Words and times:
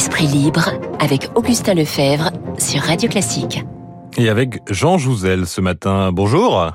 Esprit 0.00 0.28
libre 0.28 0.70
avec 0.98 1.28
Augustin 1.34 1.74
Lefebvre 1.74 2.30
sur 2.56 2.80
Radio 2.80 3.06
Classique. 3.06 3.66
Et 4.16 4.30
avec 4.30 4.62
Jean 4.70 4.96
Jouzel 4.96 5.46
ce 5.46 5.60
matin. 5.60 6.10
Bonjour. 6.10 6.72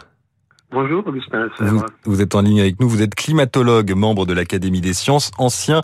Bonjour 0.72 1.04
Augustin 1.08 1.40
Lefebvre. 1.40 1.88
Vous, 2.04 2.22
êtes 2.22 2.36
en 2.36 2.42
ligne 2.42 2.60
avec 2.60 2.80
nous, 2.80 2.88
vous 2.88 3.02
êtes 3.02 3.16
climatologue, 3.16 3.96
membre 3.96 4.28
de 4.28 4.34
l'Académie 4.34 4.80
des 4.80 4.94
sciences, 4.94 5.32
ancien 5.40 5.82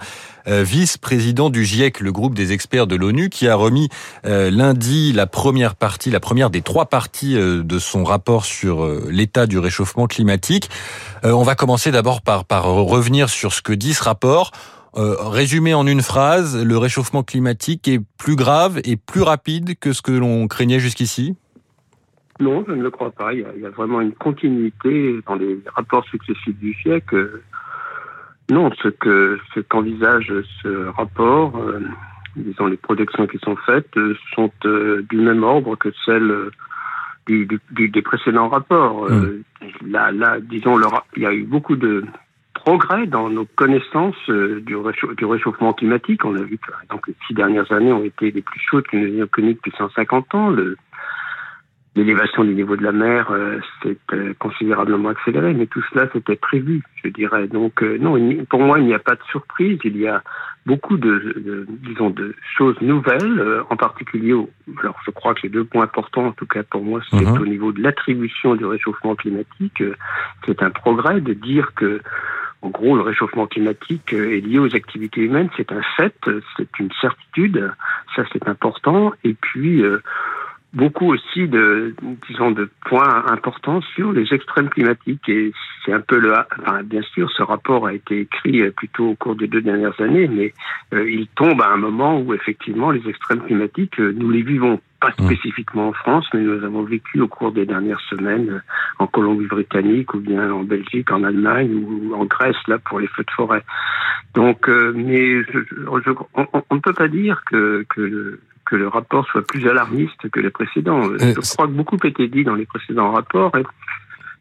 euh, 0.48 0.62
vice-président 0.62 1.50
du 1.50 1.66
GIEC, 1.66 2.00
le 2.02 2.12
groupe 2.12 2.36
des 2.36 2.52
experts 2.52 2.86
de 2.86 2.96
l'ONU, 2.96 3.30
qui 3.30 3.48
a 3.48 3.56
remis 3.56 3.90
euh, 4.24 4.52
lundi 4.52 5.12
la 5.12 5.26
première 5.26 5.74
partie, 5.74 6.12
la 6.12 6.20
première 6.20 6.52
des 6.52 6.62
trois 6.62 6.86
parties 6.86 7.36
euh, 7.38 7.64
de 7.64 7.80
son 7.80 8.04
rapport 8.04 8.46
sur 8.46 8.86
l'état 9.10 9.48
du 9.48 9.58
réchauffement 9.58 10.06
climatique. 10.06 10.70
on 11.24 11.42
va 11.42 11.56
commencer 11.56 11.90
d'abord 11.90 12.22
par, 12.22 12.46
par 12.46 12.66
revenir 12.66 13.30
sur 13.30 13.52
ce 13.52 13.64
que 13.64 13.74
dit 13.74 13.96
ce 13.96 14.04
rapport. 14.04 14.52
Euh, 14.98 15.16
résumé 15.20 15.74
en 15.74 15.88
une 15.88 16.02
phrase, 16.02 16.66
le 16.66 16.78
réchauffement 16.78 17.24
climatique 17.24 17.88
est 17.88 18.02
plus 18.18 18.36
grave 18.36 18.82
et 18.84 18.98
plus 18.98 19.22
rapide 19.22 19.80
que 19.80 19.94
ce 19.94 20.02
que 20.02 20.12
l'on 20.12 20.48
craignait 20.48 20.80
jusqu'ici? 20.80 21.38
Non, 22.42 22.66
je 22.68 22.74
ne 22.74 22.84
le 22.84 22.92
crois 22.92 23.12
pas. 23.12 23.34
Il 23.34 23.40
y, 23.40 23.66
a, 23.66 23.70
vraiment 23.70 24.02
une 24.02 24.12
continuité 24.12 25.20
dans 25.28 25.36
les 25.36 25.60
rapports 25.76 26.04
successifs 26.06 26.58
du 26.58 26.74
siècle. 26.74 27.42
Non, 28.50 28.70
ce 28.84 28.90
que 28.90 29.40
ce 29.54 29.62
qu'envisage 29.62 30.34
ce 30.62 30.88
rapport, 30.90 31.56
euh, 31.58 31.80
disons 32.36 32.66
les 32.66 32.78
projections 32.78 33.28
qui 33.28 33.38
sont 33.38 33.56
faites, 33.66 33.96
euh, 33.96 34.18
sont 34.36 34.52
du 34.66 35.18
même 35.18 35.44
ordre 35.44 35.78
que 35.78 35.90
celles 36.06 36.34
du, 37.28 37.48
des 37.70 38.02
précédents 38.02 38.50
rapports. 38.50 39.10
Mmh. 39.10 39.44
là, 39.88 40.12
là, 40.12 40.40
disons, 40.42 40.78
il 41.16 41.24
y 41.24 41.26
a 41.26 41.34
eu 41.34 41.44
beaucoup 41.44 41.78
de 41.78 42.04
progrès 42.64 43.08
dans 43.08 43.30
nos 43.30 43.46
connaissances 43.56 44.30
euh, 44.30 44.62
du, 44.62 44.76
réchauffement 45.26 45.74
climatique. 45.74 46.24
On 46.26 46.36
a 46.36 46.42
vu 46.42 46.58
que 46.58 46.72
donc, 46.90 47.08
les 47.08 47.16
six 47.28 47.34
dernières 47.34 47.72
années 47.72 47.92
ont 47.92 48.04
été 48.04 48.32
les 48.32 48.42
plus 48.42 48.60
chaudes 48.60 48.86
que 48.88 48.98
nous 48.98 49.08
ayons 49.08 49.28
connues 49.28 49.56
depuis 49.56 49.74
150 49.78 50.36
ans. 50.36 50.56
L'élévation 51.96 52.46
du 52.46 52.54
niveau 52.54 52.78
de 52.78 52.84
la 52.84 52.94
mer 52.94 53.32
euh, 53.32 53.60
s'est 53.82 53.98
euh, 54.14 54.34
considérablement 54.40 55.10
accélérée, 55.10 55.54
mais 55.54 55.66
tout 55.66 55.82
cela 55.92 56.08
c'était 56.14 56.38
prévu, 56.38 56.84
je 57.04 57.10
dirais. 57.10 57.48
Donc 57.48 57.82
non, 57.82 58.16
pour 58.50 58.62
moi, 58.62 58.80
il 58.80 58.86
n'y 58.86 58.94
a 58.94 59.00
pas 59.00 59.16
de 59.16 59.24
surprise. 59.30 59.80
Il 59.84 59.98
y 59.98 60.08
a 60.08 60.22
beaucoup 60.66 60.98
de, 60.98 61.66
disons, 61.68 62.12
de 62.12 62.36
choses 62.56 62.80
nouvelles, 62.82 63.64
en 63.70 63.76
particulier. 63.76 64.34
alors, 64.80 64.98
je 65.06 65.12
crois 65.12 65.34
que 65.34 65.42
les 65.44 65.50
deux 65.50 65.66
points 65.66 65.84
importants, 65.84 66.28
en 66.28 66.32
tout 66.32 66.46
cas 66.46 66.64
pour 66.64 66.84
moi, 66.84 67.02
c'est 67.10 67.26
mhm. 67.26 67.42
au 67.42 67.46
niveau 67.46 67.72
de 67.72 67.82
l'attribution 67.82 68.56
du 68.56 68.66
réchauffement 68.66 69.16
climatique. 69.16 69.84
C'est 70.46 70.62
un 70.62 70.70
progrès 70.70 71.20
de 71.20 71.34
dire 71.34 71.74
que 71.76 72.00
en 72.62 72.70
gros, 72.70 72.96
le 72.96 73.02
réchauffement 73.02 73.48
climatique 73.48 74.14
est 74.14 74.46
lié 74.46 74.60
aux 74.60 74.76
activités 74.76 75.22
humaines, 75.22 75.50
c'est 75.58 75.72
un 75.72 75.82
fait, 75.98 76.16
c'est 76.58 76.80
une 76.80 76.92
certitude, 77.02 77.72
ça 78.16 78.24
c'est 78.32 78.48
important. 78.48 79.14
Et 79.24 79.34
puis, 79.34 79.82
euh, 79.82 80.02
beaucoup 80.74 81.12
aussi 81.12 81.48
de, 81.48 81.96
disons, 82.30 82.52
de 82.52 82.70
points 82.86 83.26
importants 83.28 83.82
sur 83.96 84.12
les 84.14 84.34
extrêmes 84.34 84.70
climatiques. 84.70 85.28
Et 85.28 85.52
c'est 85.86 85.94
un 85.94 86.00
peu 86.00 86.20
le, 86.20 86.34
enfin, 86.34 86.84
bien 86.84 87.02
sûr, 87.02 87.30
ce 87.32 87.44
rapport 87.44 87.88
a 87.88 87.94
été 87.94 88.22
écrit 88.22 88.70
plutôt 88.72 89.10
au 89.10 89.16
cours 89.16 89.36
des 89.36 89.48
deux 89.48 89.62
dernières 89.62 90.00
années, 90.00 90.28
mais 90.28 90.54
euh, 90.94 91.10
il 91.10 91.28
tombe 91.28 91.62
à 91.62 91.70
un 91.70 91.78
moment 91.78 92.20
où 92.20 92.34
effectivement 92.34 92.92
les 92.92 93.08
extrêmes 93.08 93.42
climatiques, 93.42 94.00
euh, 94.00 94.14
nous 94.16 94.30
les 94.30 94.44
vivons 94.44 94.80
pas 95.00 95.10
mmh. 95.10 95.26
spécifiquement 95.26 95.90
en 95.90 95.94
France, 95.94 96.28
mais 96.34 96.42
nous 96.42 96.64
avons 96.64 96.84
vécu 96.84 97.20
au 97.22 97.28
cours 97.28 97.52
des 97.52 97.66
dernières 97.66 98.02
semaines 98.02 98.62
en 99.02 99.08
Colombie-Britannique 99.08 100.14
ou 100.14 100.20
bien 100.20 100.52
en 100.52 100.64
Belgique, 100.64 101.12
en 101.12 101.24
Allemagne 101.24 101.74
ou 101.74 102.14
en 102.16 102.26
Grèce 102.26 102.56
là 102.68 102.78
pour 102.78 103.00
les 103.00 103.08
feux 103.08 103.24
de 103.24 103.32
forêt. 103.32 103.64
Donc, 104.36 104.70
euh, 104.70 104.94
mais 104.96 105.44
je, 105.44 105.60
on, 106.36 106.76
ne 106.76 106.80
peut 106.80 106.94
pas 106.94 107.08
dire 107.08 107.44
que, 107.46 107.86
que 107.90 108.02
le, 108.02 108.40
que 108.66 108.76
le 108.76 108.88
rapport 108.88 109.26
soit 109.28 109.46
plus 109.46 109.68
alarmiste 109.68 110.30
que 110.30 110.40
les 110.40 110.52
précédents. 110.52 111.10
Euh, 111.10 111.18
je 111.20 111.54
crois 111.54 111.68
que 111.68 111.74
beaucoup 111.74 111.98
a 112.04 112.08
été 112.08 112.28
dit 112.28 112.44
dans 112.44 112.56
les 112.56 112.66
précédents 112.66 113.12
rapports. 113.12 113.52
Et 113.58 113.64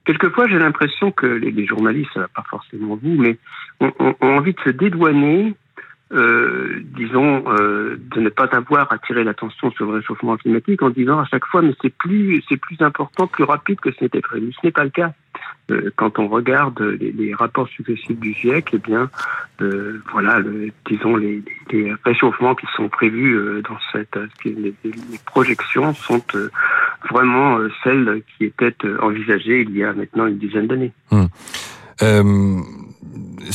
quelquefois, 0.05 0.47
j'ai 0.49 0.59
l'impression 0.59 1.11
que 1.11 1.27
les, 1.27 1.51
les 1.51 1.67
journalistes, 1.67 2.15
pas 2.35 2.45
forcément 2.49 2.99
vous, 3.03 3.17
mais 3.17 3.39
ont, 3.81 3.93
ont 3.99 4.15
envie 4.21 4.53
de 4.53 4.61
se 4.61 4.71
dédouaner 4.71 5.55
euh, 6.13 6.83
disons, 6.97 7.45
euh, 7.47 7.97
de 8.15 8.21
ne 8.21 8.29
pas 8.31 8.49
avoir 8.53 8.93
attiré 8.93 9.23
l'attention 9.23 9.71
sur 9.71 9.87
le 9.87 9.99
réchauffement 9.99 10.37
climatique 10.37 10.83
en 10.83 10.91
disant 10.91 11.21
à 11.21 11.25
chaque 11.27 11.47
fois, 11.47 11.63
mais 11.63 11.73
c'est 11.81 11.95
plus, 11.95 12.43
c'est 12.49 12.57
plus 12.57 12.81
important, 12.81 13.29
plus 13.29 13.45
rapide 13.45 13.79
que 13.81 13.93
ce 13.93 14.03
n'était 14.03 14.21
prévu. 14.21 14.53
Ce 14.53 14.67
n'est 14.67 14.73
pas 14.73 14.85
le 14.85 14.91
cas. 14.91 15.13
Euh, 15.71 15.91
quand 15.95 16.19
on 16.19 16.27
regarde 16.27 16.81
les, 16.81 17.33
rapports 17.33 17.69
successifs 17.69 18.19
du 18.19 18.33
GIEC, 18.35 18.71
eh 18.73 18.79
bien, 18.79 19.09
euh, 19.61 20.03
voilà, 20.11 20.41
le, 20.41 20.71
disons, 20.87 21.15
les, 21.15 21.45
les, 21.71 21.95
réchauffements 22.05 22.57
qui 22.57 22.67
sont 22.75 22.89
prévus 22.89 23.37
euh, 23.37 23.63
dans 23.63 23.79
cette, 23.93 24.19
les, 24.45 24.75
les 24.83 25.21
projections 25.27 25.95
sont 25.95 26.23
vraiment 27.09 27.59
celles 27.85 28.23
qui 28.37 28.47
étaient 28.47 28.75
envisagées 29.01 29.61
il 29.61 29.77
y 29.77 29.85
a 29.85 29.93
maintenant 29.93 30.27
une 30.27 30.39
dizaine 30.39 30.67
d'années. 30.67 30.93
Hum 31.13 31.29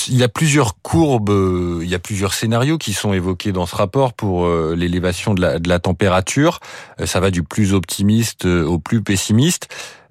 il 0.08 0.18
y 0.18 0.24
a 0.24 0.30
plusieurs 0.30 0.82
courbes, 0.82 1.32
il 1.82 1.88
y 1.88 1.96
a 1.96 2.00
plusieurs 2.00 2.34
scénarios 2.34 2.78
qui 2.78 2.94
sont 2.94 3.14
évoqués 3.14 3.52
dans 3.52 3.66
ce 3.66 3.76
rapport 3.76 4.14
pour 4.14 4.46
euh, 4.46 4.76
l'élévation 4.76 5.34
de 5.34 5.42
la, 5.42 5.80
température. 5.80 6.60
Euh, 7.00 7.06
ça 7.06 7.20
va 7.20 7.32
du 7.32 7.44
plus 7.44 7.74
optimiste 7.74 8.46
euh, 8.46 8.66
au 8.66 8.80
plus 8.80 9.02
pessimiste. 9.02 9.68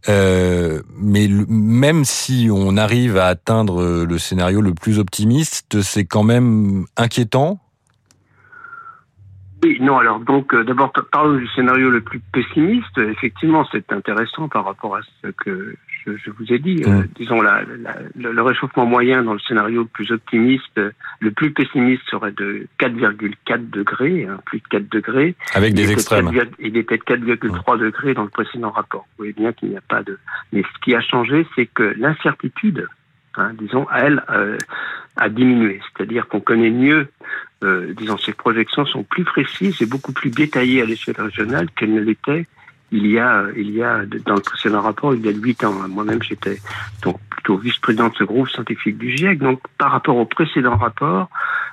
mais 0.08 1.28
même 1.48 2.04
si 2.04 2.48
on 2.52 2.76
arrive 2.76 3.16
à 3.16 3.26
atteindre 3.26 4.04
le 4.04 4.18
scénario 4.18 4.60
le 4.60 4.74
plus 4.74 4.98
optimiste, 4.98 5.80
c'est 5.82 6.04
quand 6.04 6.22
même 6.24 6.84
inquiétant? 6.96 7.58
Oui, 9.62 9.78
non, 9.80 9.96
alors 9.96 10.20
donc 10.20 10.54
d'abord 10.54 10.92
parlons 11.10 11.38
du 11.38 11.48
scénario 11.48 11.88
le 11.88 12.02
plus 12.02 12.20
pessimiste. 12.20 12.98
Effectivement, 12.98 13.66
c'est 13.72 13.90
intéressant 13.92 14.48
par 14.48 14.66
rapport 14.66 14.96
à 14.96 15.00
ce 15.22 15.28
que 15.28 15.74
je, 16.06 16.30
vous 16.30 16.52
ai 16.52 16.58
dit, 16.58 16.82
euh, 16.86 17.02
disons, 17.16 17.40
la, 17.40 17.62
le 18.14 18.42
réchauffement 18.42 18.86
moyen 18.86 19.22
dans 19.22 19.32
le 19.32 19.38
scénario 19.40 19.82
le 19.82 19.88
plus 19.88 20.12
optimiste, 20.12 20.80
le 21.20 21.30
plus 21.30 21.52
pessimiste 21.52 22.02
serait 22.10 22.32
de 22.32 22.66
4,4 22.78 23.70
degrés, 23.70 24.26
hein, 24.28 24.38
plus 24.44 24.60
de 24.60 24.68
4 24.68 24.88
degrés. 24.88 25.34
Avec 25.54 25.74
des 25.74 25.90
extrêmes. 25.92 26.30
il 26.58 26.76
était 26.76 26.98
de 26.98 27.02
4,3 27.02 27.78
degrés 27.78 28.14
dans 28.14 28.24
le 28.24 28.28
précédent 28.28 28.70
rapport. 28.70 29.06
Vous 29.10 29.24
voyez 29.24 29.32
bien 29.32 29.52
qu'il 29.52 29.70
n'y 29.70 29.76
a 29.76 29.82
pas 29.82 30.02
de... 30.02 30.18
Mais 30.52 30.62
ce 30.62 30.80
qui 30.84 30.94
a 30.94 31.00
changé, 31.00 31.46
c'est 31.54 31.66
que 31.66 31.94
l'incertitude, 31.96 32.86
hein, 33.36 33.52
disons, 33.58 33.86
elle, 33.94 34.22
euh, 34.30 34.58
a 35.16 35.28
diminué. 35.28 35.80
C'est-à-dire 35.96 36.28
qu'on 36.28 36.40
connaît 36.40 36.70
mieux, 36.70 37.08
euh, 37.62 37.92
disons, 37.96 38.18
ces 38.18 38.32
projections 38.32 38.84
sont 38.84 39.04
plus 39.04 39.24
précises 39.24 39.80
et 39.80 39.86
beaucoup 39.86 40.12
plus 40.12 40.30
détaillées 40.30 40.82
à 40.82 40.84
l'échelle 40.84 41.16
régionale 41.18 41.68
qu'elles 41.76 41.94
ne 41.94 42.00
l'étaient 42.00 42.46
il 42.90 43.06
y 43.06 43.18
a, 43.18 43.46
il 43.56 43.70
y 43.70 43.82
a 43.82 44.04
dans 44.26 44.34
le 44.34 44.40
précédent 44.40 44.80
rapport, 44.80 45.14
il 45.14 45.24
y 45.24 45.28
a 45.28 45.32
huit 45.32 45.64
ans. 45.64 45.72
Moi-même, 45.88 46.22
j'étais 46.22 46.58
donc 47.02 47.18
plutôt 47.30 47.56
vice-président 47.56 48.08
de 48.08 48.14
ce 48.14 48.24
groupe 48.24 48.48
scientifique 48.48 48.98
du 48.98 49.16
GIEC. 49.16 49.38
Donc, 49.38 49.60
par 49.78 49.90
rapport 49.90 50.16
au 50.16 50.26
précédent 50.26 50.76
rapport, 50.76 51.28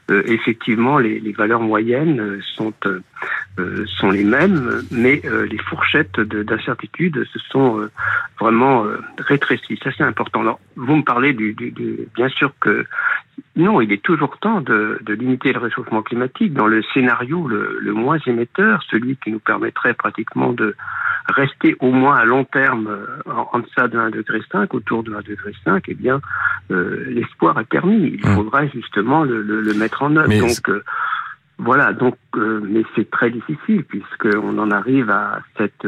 euh, 0.10 0.24
effectivement, 0.26 0.98
les, 0.98 1.20
les, 1.20 1.32
valeurs 1.32 1.62
moyennes 1.62 2.20
euh, 2.20 2.40
sont 2.56 2.74
euh, 2.86 3.86
sont 3.86 4.10
les 4.10 4.24
mêmes, 4.24 4.82
mais 4.90 5.22
les 5.50 5.58
fourchettes 5.58 6.20
d'incertitude 6.20 7.24
se 7.32 7.40
sont 7.40 7.88
vraiment 8.40 8.86
rétrécies. 9.20 9.78
Ça, 9.84 9.92
c'est 9.96 10.04
important. 10.04 10.42
Alors, 10.42 10.60
vous 10.76 10.96
me 10.96 11.04
parlez 11.04 11.34
du, 11.34 11.54
du, 11.54 11.72
du, 11.72 12.08
bien 12.16 12.30
sûr 12.30 12.52
que 12.60 12.86
non, 13.56 13.82
il 13.82 13.92
est 13.92 14.02
toujours 14.02 14.38
temps 14.38 14.62
de, 14.62 15.00
de, 15.02 15.14
limiter 15.14 15.54
le 15.54 15.60
réchauffement 15.60 16.02
climatique 16.02 16.54
dans 16.54 16.68
le 16.68 16.82
scénario 16.94 17.48
le, 17.48 17.80
le 17.82 17.94
moins 17.94 18.18
émetteur, 18.26 18.82
celui 18.90 19.18
qui 19.18 19.32
nous 19.32 19.40
permettrait 19.40 19.94
pratiquement 19.94 20.54
de 20.54 20.76
rester 21.28 21.76
au 21.80 21.92
moins 21.92 22.16
à 22.16 22.26
long 22.26 22.46
terme 22.46 22.88
euh, 22.88 23.32
en, 23.52 23.60
deçà 23.60 23.88
de 23.88 23.98
1,5 23.98 24.12
degré, 24.12 24.40
autour 24.72 25.04
de 25.04 25.12
1,5 25.12 25.24
degré, 25.28 25.52
eh 25.88 25.94
bien, 25.94 26.22
euh, 26.72 27.06
l'espoir 27.08 27.60
est 27.60 27.66
permis. 27.66 28.20
Il 28.22 28.30
mmh. 28.30 28.36
faudrait 28.36 28.70
justement 28.70 29.24
le, 29.24 29.42
le, 29.42 29.74
mettre 29.74 30.04
en 30.04 30.16
œuvre. 30.16 30.30
donc, 30.30 30.70
euh, 30.70 30.84
voilà, 31.58 31.94
donc, 31.94 32.16
mais 32.36 32.84
c'est 32.96 33.12
très 33.12 33.30
difficile 33.30 33.84
puisqu'on 33.84 34.58
en 34.58 34.72
arrive 34.72 35.12
à 35.12 35.42
cet 35.58 35.86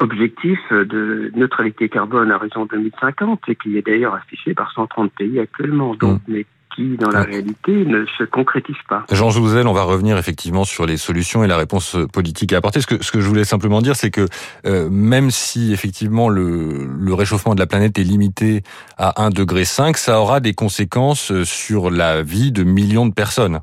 objectif 0.00 0.58
de 0.70 1.32
neutralité 1.34 1.88
carbone 1.88 2.30
à 2.30 2.36
horizon 2.36 2.66
2050 2.66 3.40
et 3.48 3.56
qui 3.56 3.76
est 3.76 3.86
d'ailleurs 3.86 4.14
affiché 4.14 4.54
par 4.54 4.72
130 4.72 5.12
pays 5.12 5.40
actuellement. 5.40 5.94
Donc, 5.94 6.20
mmh. 6.20 6.32
mais 6.32 6.46
qui, 6.74 6.96
dans 6.96 7.10
la 7.10 7.22
réalité, 7.22 7.84
ne 7.84 8.04
se 8.18 8.24
concrétise 8.24 8.76
pas. 8.88 9.04
Jean 9.10 9.30
Jouzel, 9.30 9.66
on 9.66 9.72
va 9.72 9.82
revenir 9.82 10.16
effectivement 10.18 10.64
sur 10.64 10.86
les 10.86 10.96
solutions 10.96 11.42
et 11.42 11.46
la 11.46 11.56
réponse 11.56 11.96
politique 12.12 12.52
à 12.52 12.58
apporter. 12.58 12.80
Ce 12.80 12.86
que, 12.86 13.02
ce 13.02 13.10
que 13.10 13.20
je 13.20 13.28
voulais 13.28 13.44
simplement 13.44 13.80
dire, 13.80 13.96
c'est 13.96 14.10
que 14.10 14.26
euh, 14.66 14.88
même 14.90 15.30
si 15.30 15.72
effectivement 15.72 16.28
le, 16.28 16.86
le, 17.00 17.14
réchauffement 17.14 17.54
de 17.54 17.60
la 17.60 17.66
planète 17.66 17.98
est 17.98 18.04
limité 18.04 18.62
à 18.96 19.28
1,5 19.28 19.34
degré, 19.34 19.64
ça 19.64 20.20
aura 20.20 20.40
des 20.40 20.54
conséquences 20.54 21.42
sur 21.44 21.90
la 21.90 22.22
vie 22.22 22.52
de 22.52 22.62
millions 22.62 23.06
de 23.06 23.14
personnes. 23.14 23.60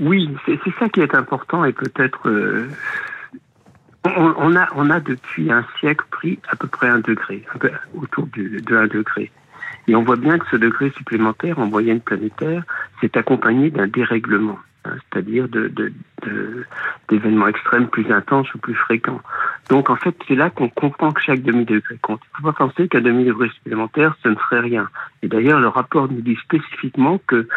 Oui, 0.00 0.28
c'est 0.46 0.58
ça 0.80 0.88
qui 0.88 1.00
est 1.00 1.14
important 1.14 1.64
et 1.64 1.72
peut-être... 1.72 2.28
Euh, 2.28 2.68
on, 4.04 4.56
a, 4.56 4.68
on 4.74 4.90
a 4.90 5.00
depuis 5.00 5.50
un 5.50 5.64
siècle 5.78 6.04
pris 6.10 6.38
à 6.48 6.56
peu 6.56 6.68
près 6.68 6.88
un 6.88 6.98
degré, 6.98 7.44
un 7.54 7.58
autour 8.00 8.26
de, 8.36 8.74
1 8.74 8.86
degré. 8.88 9.30
Et 9.88 9.94
on 9.94 10.02
voit 10.02 10.16
bien 10.16 10.38
que 10.38 10.46
ce 10.50 10.56
degré 10.56 10.90
supplémentaire 10.90 11.58
en 11.58 11.66
moyenne 11.66 12.00
planétaire 12.00 12.64
s'est 13.00 13.16
accompagné 13.16 13.70
d'un 13.70 13.86
dérèglement. 13.86 14.58
hein, 14.84 14.92
c'est-à-dire 15.12 15.46
d'événements 17.08 17.48
extrêmes 17.48 17.88
plus 17.88 18.10
intenses 18.12 18.52
ou 18.54 18.58
plus 18.58 18.74
fréquents. 18.74 19.20
Donc 19.68 19.90
en 19.90 19.96
fait, 19.96 20.14
c'est 20.26 20.34
là 20.34 20.50
qu'on 20.50 20.68
comprend 20.68 21.12
que 21.12 21.20
chaque 21.20 21.42
demi-degré 21.42 21.98
compte. 22.02 22.20
Il 22.24 22.28
ne 22.32 22.42
faut 22.42 22.52
pas 22.52 22.66
penser 22.66 22.88
qu'un 22.88 23.00
demi-degré 23.00 23.48
supplémentaire, 23.50 24.14
ce 24.22 24.28
ne 24.28 24.36
serait 24.36 24.60
rien. 24.60 24.88
Et 25.22 25.28
d'ailleurs, 25.28 25.60
le 25.60 25.68
rapport 25.68 26.10
nous 26.10 26.20
dit 26.20 26.36
spécifiquement 26.36 27.18
que 27.26 27.48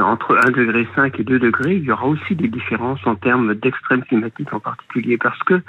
entre 0.00 0.36
1 0.46 0.50
degré 0.50 0.86
5 0.94 1.18
et 1.20 1.24
2 1.24 1.38
degrés, 1.38 1.76
il 1.76 1.84
y 1.84 1.90
aura 1.90 2.06
aussi 2.06 2.34
des 2.34 2.48
différences 2.48 3.04
en 3.06 3.14
termes 3.14 3.54
d'extrêmes 3.54 4.04
climatiques 4.04 4.52
en 4.52 4.60
particulier, 4.60 5.16
parce 5.18 5.38
que 5.44 5.60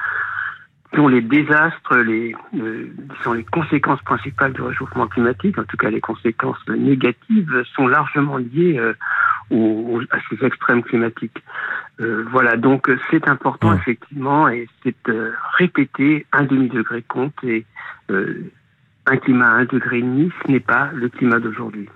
dont 0.93 1.07
les 1.07 1.21
désastres, 1.21 1.97
les, 1.97 2.33
euh, 2.55 2.87
sont 3.23 3.33
les 3.33 3.43
conséquences 3.43 4.01
principales 4.03 4.53
du 4.53 4.61
réchauffement 4.61 5.07
climatique, 5.07 5.57
en 5.57 5.65
tout 5.65 5.77
cas 5.77 5.89
les 5.89 5.99
conséquences 5.99 6.65
négatives, 6.69 7.63
sont 7.75 7.87
largement 7.87 8.37
liées 8.37 8.77
euh, 8.79 8.93
aux, 9.51 10.01
à 10.11 10.17
ces 10.29 10.45
extrêmes 10.45 10.83
climatiques. 10.83 11.43
Euh, 11.99 12.25
voilà, 12.31 12.55
donc 12.55 12.89
c'est 13.11 13.27
important 13.27 13.73
effectivement 13.73 14.47
et 14.47 14.67
c'est 14.83 14.95
répété 15.57 16.25
un 16.31 16.43
demi-degré 16.43 17.01
compte 17.01 17.33
et 17.43 17.65
un 19.07 19.17
climat 19.17 19.65
demi, 19.65 20.31
ce 20.45 20.51
n'est 20.51 20.59
pas 20.59 20.89
le 20.93 21.09
climat 21.09 21.39
d'aujourd'hui. 21.39 21.89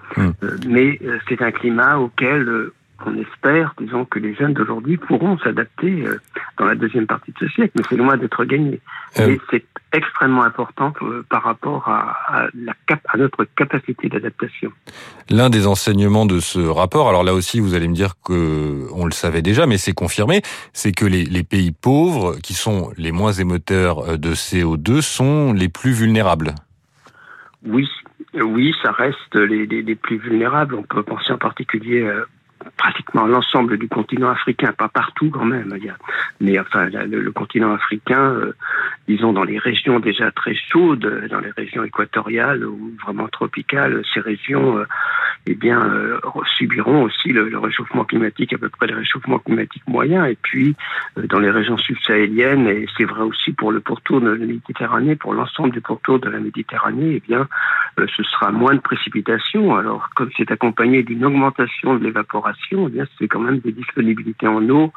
mais 0.68 1.00
c'est 1.28 1.42
un 1.42 1.52
climat 1.52 1.98
auquel 1.98 2.72
on 3.06 3.16
espère, 3.18 3.74
disons, 3.80 4.06
que 4.06 4.20
les 4.20 4.36
jeunes 4.36 4.54
d'aujourd'hui 4.54 4.98
pourront 4.98 5.38
s'adapter 5.40 6.04
euh, 6.06 6.20
dans 6.58 6.66
la 6.66 6.76
deuxième 6.76 7.08
partie 7.08 7.32
de 7.32 7.38
ce 7.40 7.48
siècle, 7.54 7.72
mais 7.76 7.84
c'est 7.90 7.96
loin 7.96 8.18
d'être 8.18 8.44
gagné. 8.46 8.80
Euh. 9.20 9.30
Et 9.30 9.42
c'est 9.50 9.66
extrêmement 9.94 10.44
important 10.44 10.94
euh, 11.02 11.26
par 11.30 11.44
rapport 11.44 11.88
à, 11.88 12.48
la 12.54 12.74
à 13.08 13.18
notre 13.18 13.46
capacité 13.56 14.10
d'adaptation. 14.10 14.72
L'un 15.30 15.50
des 15.50 15.68
enseignements 15.68 16.26
de 16.26 16.40
ce 16.40 16.60
rapport, 16.60 17.10
alors 17.10 17.24
là 17.24 17.34
aussi 17.34 17.60
vous 17.60 17.74
allez 17.74 17.88
me 17.88 17.94
dire 17.94 18.14
que 18.24 18.88
on 18.94 19.06
le 19.06 19.12
savait 19.12 19.42
déjà, 19.42 19.66
mais 19.66 19.78
c'est 19.78 19.94
confirmé, 19.94 20.42
c'est 20.74 20.92
que 20.92 21.06
les, 21.06 21.26
les 21.26 21.44
pays 21.44 21.72
pauvres, 21.72 22.36
qui 22.42 22.54
sont 22.54 22.92
les 22.98 23.12
moins 23.12 23.34
émetteurs 23.34 24.18
de 24.18 24.34
CO2, 24.34 25.02
sont 25.02 25.54
les 25.54 25.70
plus 25.70 25.92
vulnérables. 25.92 26.56
Oui, 27.66 27.88
oui, 28.34 28.74
ça 28.82 28.92
reste 28.92 29.36
les, 29.36 29.96
plus 29.96 30.18
vulnérables. 30.18 30.76
On 30.76 30.84
peut 30.84 31.04
penser 31.04 31.32
en 31.32 31.38
particulier 31.38 32.10
pratiquement 32.78 33.26
l'ensemble 33.26 33.78
du 33.78 33.88
continent 33.88 34.30
africain, 34.30 34.74
pas 34.74 34.90
partout 34.90 35.30
quand 35.30 35.46
même, 35.46 35.78
mais 36.40 36.60
enfin 36.60 36.86
le, 36.86 37.32
continent 37.32 37.74
africain, 37.74 38.22
euh, 38.22 38.56
disons 39.08 39.34
dans 39.34 39.44
les 39.44 39.58
régions 39.58 40.00
déjà 40.00 40.32
très 40.32 40.56
chaudes, 40.56 41.28
dans 41.30 41.40
les 41.40 41.52
régions 41.52 41.84
équatoriales 41.84 42.66
ou 42.66 42.96
vraiment 43.04 43.28
tropicales, 43.28 44.02
ces 44.14 44.20
régions, 44.20 44.78
euh, 44.78 44.86
eh 45.48 45.56
bien, 45.56 45.82
euh, 45.84 46.20
subiront 46.58 47.04
aussi 47.04 47.30
le, 47.30 47.58
réchauffement 47.58 48.06
climatique, 48.06 48.54
à 48.54 48.58
peu 48.58 48.70
près 48.70 48.88
le 48.88 48.96
réchauffement 48.96 49.40
climatique 49.40 49.84
moyen, 49.88 50.26
et 50.26 50.38
puis 50.42 50.76
dans 51.18 51.40
les 51.40 51.52
régions 51.52 51.78
subsahéliennes, 51.78 52.68
et 52.68 52.86
c'est 52.98 53.06
vrai 53.06 53.22
aussi 53.22 53.52
pour 53.52 53.72
le 53.72 53.80
pourtour 53.80 54.22
de 54.22 54.30
la 54.30 54.46
Méditerranée, 54.46 55.16
pour 55.16 55.34
l'ensemble 55.34 55.72
du 55.72 55.82
pourtour 55.82 56.20
de 56.20 56.30
la 56.30 56.40
Méditerranée, 56.40 57.16
eh 57.16 57.20
bien, 57.28 57.48
ce 57.98 58.24
sera 58.24 58.52
moins 58.52 58.76
de 58.76 58.80
précipitations. 58.80 59.76
Alors, 59.76 60.10
comme 60.16 60.30
c'est 60.38 60.52
accompagné 60.52 61.04
d'une 61.04 61.26
augmentation 61.26 61.96
de 61.96 62.04
l'évaporation 62.04 62.52
eh 62.94 63.02
c'est 63.20 63.28
quand 63.28 63.40
même 63.40 63.60
des 63.60 63.72
disponibilités 63.72 64.48
en 64.48 64.68
eau 64.70 64.92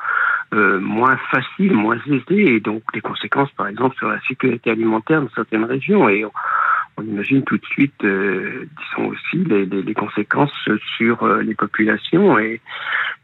euh, 0.54 0.78
moins 0.80 1.16
faciles, 1.30 1.72
moins 1.72 1.98
aisées, 2.06 2.54
et 2.54 2.60
donc 2.60 2.82
des 2.92 3.00
conséquences, 3.00 3.50
par 3.52 3.68
exemple, 3.68 3.96
sur 3.96 4.08
la 4.08 4.20
sécurité 4.22 4.70
alimentaire 4.70 5.20
dans 5.22 5.30
certaines 5.34 5.64
régions. 5.64 6.08
Et 6.08 6.24
on, 6.24 7.02
imagine 7.02 7.42
tout 7.42 7.58
de 7.58 7.66
suite, 7.66 8.04
euh, 8.04 8.66
disons 8.78 9.08
aussi, 9.08 9.44
les, 9.44 9.94
conséquences 9.94 10.52
sur 10.96 11.22
euh, 11.24 11.42
les 11.42 11.54
populations. 11.54 12.38
Et 12.38 12.60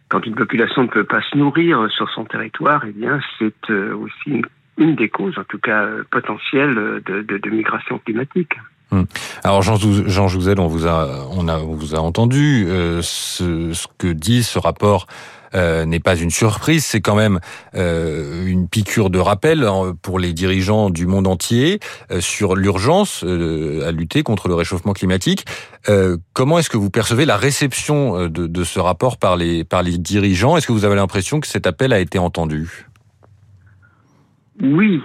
quand 0.08 0.26
une 0.26 0.34
population 0.34 0.82
ne 0.82 0.88
peut 0.88 1.04
pas 1.04 1.22
se 1.22 1.36
nourrir 1.38 1.88
sur 1.90 2.10
son 2.10 2.24
territoire, 2.24 2.84
eh 2.86 2.92
bien, 2.92 3.20
c'est 3.38 3.70
aussi 3.70 4.42
une, 4.76 4.96
des 4.96 5.08
causes, 5.08 5.38
en 5.38 5.44
tout 5.44 5.58
cas 5.58 5.88
potentielles, 6.10 6.74
de, 6.74 7.22
de, 7.22 7.38
de 7.38 7.50
migration 7.50 7.98
climatique. 7.98 8.56
Hmm. 8.90 9.04
Alors 9.44 9.62
Jean, 9.62 9.76
Jean 9.76 10.28
Jouzel, 10.28 10.58
on 10.58 10.66
vous 10.66 10.86
a, 10.86 11.26
on 11.30 11.48
a, 11.48 11.58
vous 11.58 11.94
a 11.94 11.98
entendu. 11.98 12.66
Euh, 12.68 13.00
ce, 13.02 13.72
que 13.98 14.08
dit 14.08 14.42
ce 14.42 14.58
rapport 14.58 15.06
euh, 15.54 15.84
n'est 15.84 16.00
pas 16.00 16.16
une 16.16 16.30
surprise, 16.30 16.84
c'est 16.84 17.00
quand 17.00 17.14
même 17.14 17.38
euh, 17.76 18.46
une 18.46 18.68
piqûre 18.68 19.10
de 19.10 19.18
rappel 19.18 19.66
pour 20.02 20.18
les 20.18 20.32
dirigeants 20.32 20.90
du 20.90 21.06
monde 21.06 21.26
entier 21.26 21.80
sur 22.18 22.56
l'urgence 22.56 23.22
à 23.24 23.92
lutter 23.92 24.22
contre 24.22 24.48
le 24.48 24.54
réchauffement 24.54 24.92
climatique. 24.92 25.44
comment 26.32 26.58
est-ce 26.58 26.70
que 26.70 26.76
vous 26.76 26.90
percevez 26.90 27.24
la 27.24 27.36
réception 27.36 28.28
de, 28.28 28.46
de 28.46 28.64
ce 28.64 28.80
rapport 28.80 29.18
par 29.18 29.36
les, 29.36 29.64
par 29.64 29.82
les 29.82 29.98
dirigeants? 29.98 30.56
Est-ce 30.56 30.66
que 30.66 30.72
vous 30.72 30.84
avez 30.84 30.96
l'impression 30.96 31.40
que 31.40 31.46
cet 31.46 31.66
appel 31.66 31.92
a 31.92 32.00
été 32.00 32.18
entendu? 32.18 32.86
Oui, 34.62 35.00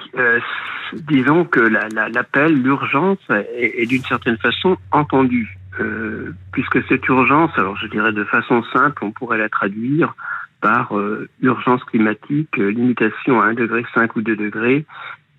disons 0.93 1.45
que 1.45 1.59
l'appel, 1.59 2.53
la, 2.53 2.59
l'urgence 2.61 3.19
est, 3.29 3.85
d'une 3.87 4.03
certaine 4.03 4.37
façon 4.37 4.77
entendue, 4.91 5.57
euh, 5.79 6.33
puisque 6.51 6.83
cette 6.87 7.07
urgence, 7.07 7.51
alors 7.57 7.75
je 7.77 7.87
dirais 7.87 8.11
de 8.11 8.23
façon 8.23 8.63
simple, 8.73 9.03
on 9.03 9.11
pourrait 9.11 9.37
la 9.37 9.49
traduire 9.49 10.15
par 10.61 10.97
euh, 10.97 11.29
urgence 11.41 11.83
climatique, 11.83 12.57
euh, 12.57 12.69
limitation 12.69 13.41
à 13.41 13.45
1 13.47 13.53
degré, 13.53 13.85
5 13.93 14.15
ou 14.15 14.21
2 14.21 14.35
degrés, 14.35 14.85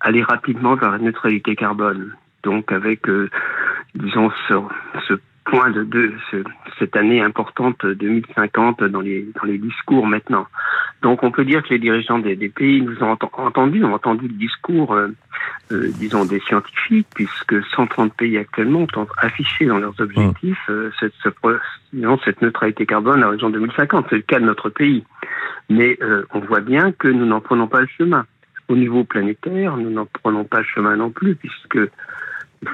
aller 0.01 0.23
rapidement 0.23 0.75
vers 0.75 0.91
la 0.91 0.99
neutralité 0.99 1.57
carbone. 1.57 2.13
Donc 2.43 2.71
avec, 2.71 3.09
disons, 3.95 4.31
ce 5.09 5.15
point 5.47 5.71
de, 5.71 5.85
de 5.85 6.13
cette 6.79 6.97
année 6.97 7.21
importante 7.21 7.87
2050 7.87 8.85
dans 8.85 9.01
les, 9.01 9.27
dans 9.35 9.47
les 9.47 9.59
discours 9.59 10.07
maintenant. 10.07 10.47
Donc 11.03 11.23
on 11.23 11.31
peut 11.31 11.45
dire 11.45 11.63
que 11.63 11.71
les 11.71 11.79
dirigeants 11.79 12.19
des, 12.19 12.37
des 12.37 12.49
pays 12.49 12.83
nous 12.83 13.03
ont 13.03 13.17
entendu, 13.33 13.85
ont 13.85 13.95
entendu 13.95 14.29
le 14.29 14.35
discours, 14.35 14.93
euh, 14.95 15.09
euh, 15.73 15.89
disons, 15.99 16.25
des 16.25 16.41
scientifiques, 16.41 17.07
puisque 17.15 17.65
130 17.75 18.13
pays 18.15 18.39
actuellement 18.39 18.87
ont 18.97 19.07
affiché 19.19 19.67
dans 19.67 19.79
leurs 19.79 19.99
objectifs 20.01 20.67
euh, 20.69 20.91
cette, 20.99 21.15
ce, 21.23 21.29
disons, 21.93 22.19
cette 22.25 22.43
neutralité 22.43 22.85
carbone 22.85 23.23
à 23.23 23.27
l'horizon 23.27 23.51
2050. 23.51 24.07
C'est 24.11 24.17
le 24.17 24.23
cas 24.23 24.41
de 24.41 24.45
notre 24.45 24.69
pays. 24.69 25.05
Mais 25.69 25.97
euh, 26.03 26.25
on 26.33 26.41
voit 26.41 26.61
bien 26.61 26.93
que 26.93 27.09
nous 27.09 27.27
n'en 27.27 27.41
prenons 27.41 27.69
pas 27.69 27.81
le 27.81 27.89
chemin. 27.99 28.27
Au 28.69 28.75
niveau 28.75 29.05
planétaire, 29.05 29.77
nous 29.77 29.91
n'en 29.91 30.07
prenons 30.07 30.45
pas 30.45 30.59
le 30.59 30.65
chemin 30.65 30.97
non 30.97 31.11
plus, 31.11 31.37
puisque 31.37 31.79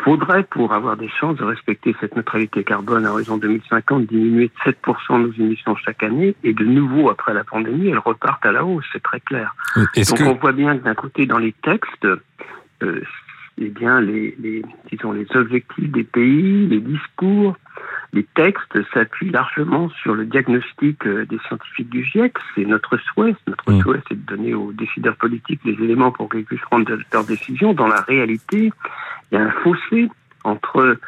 faudrait, 0.04 0.44
pour 0.44 0.72
avoir 0.72 0.96
des 0.96 1.08
chances 1.08 1.36
de 1.36 1.44
respecter 1.44 1.94
cette 2.00 2.16
neutralité 2.16 2.64
carbone 2.64 3.06
à 3.06 3.12
horizon 3.12 3.36
2050, 3.36 4.06
diminuer 4.06 4.50
de 4.64 4.72
7% 4.72 5.20
nos 5.20 5.32
émissions 5.32 5.76
chaque 5.76 6.02
année 6.02 6.34
et 6.44 6.52
de 6.52 6.64
nouveau, 6.64 7.10
après 7.10 7.34
la 7.34 7.44
pandémie, 7.44 7.88
elles 7.88 7.98
repartent 7.98 8.46
à 8.46 8.52
la 8.52 8.64
hausse, 8.64 8.84
c'est 8.92 9.02
très 9.02 9.20
clair. 9.20 9.54
Donc 9.76 10.20
on 10.20 10.34
voit 10.34 10.52
bien 10.52 10.78
que 10.78 10.84
d'un 10.84 10.94
côté, 10.94 11.26
dans 11.26 11.38
les 11.38 11.52
textes, 11.52 12.06
euh, 12.82 13.02
eh 13.58 13.68
bien, 13.68 14.00
les, 14.00 14.34
les, 14.38 14.62
disons, 14.90 15.12
les 15.12 15.26
objectifs 15.34 15.90
des 15.90 16.04
pays, 16.04 16.66
les 16.66 16.80
discours, 16.80 17.56
les 18.12 18.26
textes 18.34 18.78
s'appuient 18.92 19.30
largement 19.30 19.88
sur 20.02 20.14
le 20.14 20.26
diagnostic 20.26 21.06
euh, 21.06 21.24
des 21.26 21.38
scientifiques 21.46 21.88
du 21.88 22.04
GIEC. 22.04 22.34
C'est 22.54 22.64
notre 22.66 22.98
souhait. 22.98 23.34
Notre 23.46 23.72
mmh. 23.72 23.80
souhait, 23.80 24.00
c'est 24.08 24.14
de 24.14 24.26
donner 24.26 24.54
aux 24.54 24.72
décideurs 24.72 25.16
politiques 25.16 25.60
les 25.64 25.72
éléments 25.72 26.12
pour 26.12 26.28
qu'ils 26.28 26.44
puissent 26.44 26.60
prendre 26.60 26.90
leurs 27.12 27.24
décisions. 27.24 27.72
Dans 27.72 27.88
la 27.88 28.02
réalité, 28.02 28.70
il 29.32 29.38
y 29.38 29.38
a 29.38 29.44
un 29.44 29.50
fossé 29.62 30.08
entre 30.44 30.98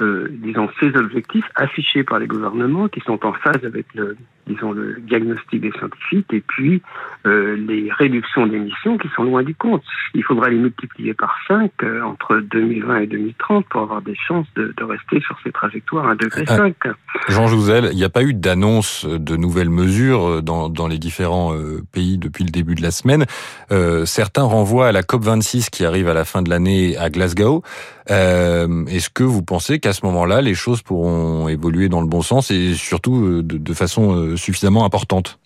euh, 0.00 0.28
disons, 0.30 0.68
ces 0.80 0.96
objectifs 0.96 1.48
affichés 1.54 2.04
par 2.04 2.18
les 2.18 2.26
gouvernements 2.26 2.88
qui 2.88 3.00
sont 3.00 3.24
en 3.24 3.32
phase 3.32 3.64
avec 3.64 3.86
le, 3.94 4.16
disons, 4.46 4.72
le 4.72 5.00
diagnostic 5.00 5.60
des 5.60 5.72
scientifiques 5.72 6.32
et 6.32 6.40
puis 6.40 6.82
euh, 7.26 7.56
les 7.56 7.90
réductions 7.92 8.46
d'émissions 8.46 8.98
qui 8.98 9.08
sont 9.16 9.24
loin 9.24 9.42
du 9.42 9.54
compte. 9.54 9.82
Il 10.14 10.22
faudra 10.22 10.50
les 10.50 10.56
multiplier 10.56 11.14
par 11.14 11.34
5 11.48 11.70
euh, 11.82 12.02
entre 12.02 12.36
2020 12.36 12.98
et 12.98 13.06
2030 13.06 13.66
pour 13.66 13.82
avoir 13.82 14.02
des 14.02 14.14
chances 14.14 14.46
de, 14.56 14.74
de 14.76 14.84
rester 14.84 15.20
sur 15.20 15.38
ces 15.42 15.52
trajectoires 15.52 16.08
à 16.08 16.14
1,5 16.14 16.18
degré. 16.22 16.44
Euh, 16.86 16.92
Jean 17.28 17.46
Jouzel, 17.46 17.88
il 17.92 17.96
n'y 17.96 18.04
a 18.04 18.10
pas 18.10 18.22
eu 18.22 18.34
d'annonce 18.34 19.06
de 19.06 19.36
nouvelles 19.36 19.70
mesures 19.70 20.42
dans, 20.42 20.68
dans 20.68 20.88
les 20.88 20.98
différents 20.98 21.54
euh, 21.54 21.82
pays 21.92 22.18
depuis 22.18 22.44
le 22.44 22.50
début 22.50 22.74
de 22.74 22.82
la 22.82 22.90
semaine. 22.90 23.24
certains 24.04 24.42
renvoient 24.42 24.88
à 24.88 24.92
la 24.92 25.02
COP26 25.02 25.70
qui 25.70 25.84
arrive 25.84 26.08
à 26.08 26.14
la 26.14 26.24
fin 26.24 26.42
de 26.42 26.50
l'année 26.50 26.96
à 26.96 27.10
Glasgow. 27.10 27.62
Est-ce 28.08 29.10
que 29.10 29.24
vous 29.24 29.42
pensez 29.42 29.78
qu'à 29.78 29.92
ce 29.92 30.04
moment-là, 30.06 30.40
les 30.40 30.54
choses 30.54 30.82
pourront 30.82 31.48
évoluer 31.48 31.88
dans 31.88 32.00
le 32.00 32.06
bon 32.06 32.22
sens 32.22 32.50
et 32.50 32.74
surtout 32.74 33.24
euh, 33.24 33.42
de, 33.42 33.74
façon 33.74 34.14
euh, 34.14 34.36
suffisamment 34.36 34.84
importante? 34.84 35.38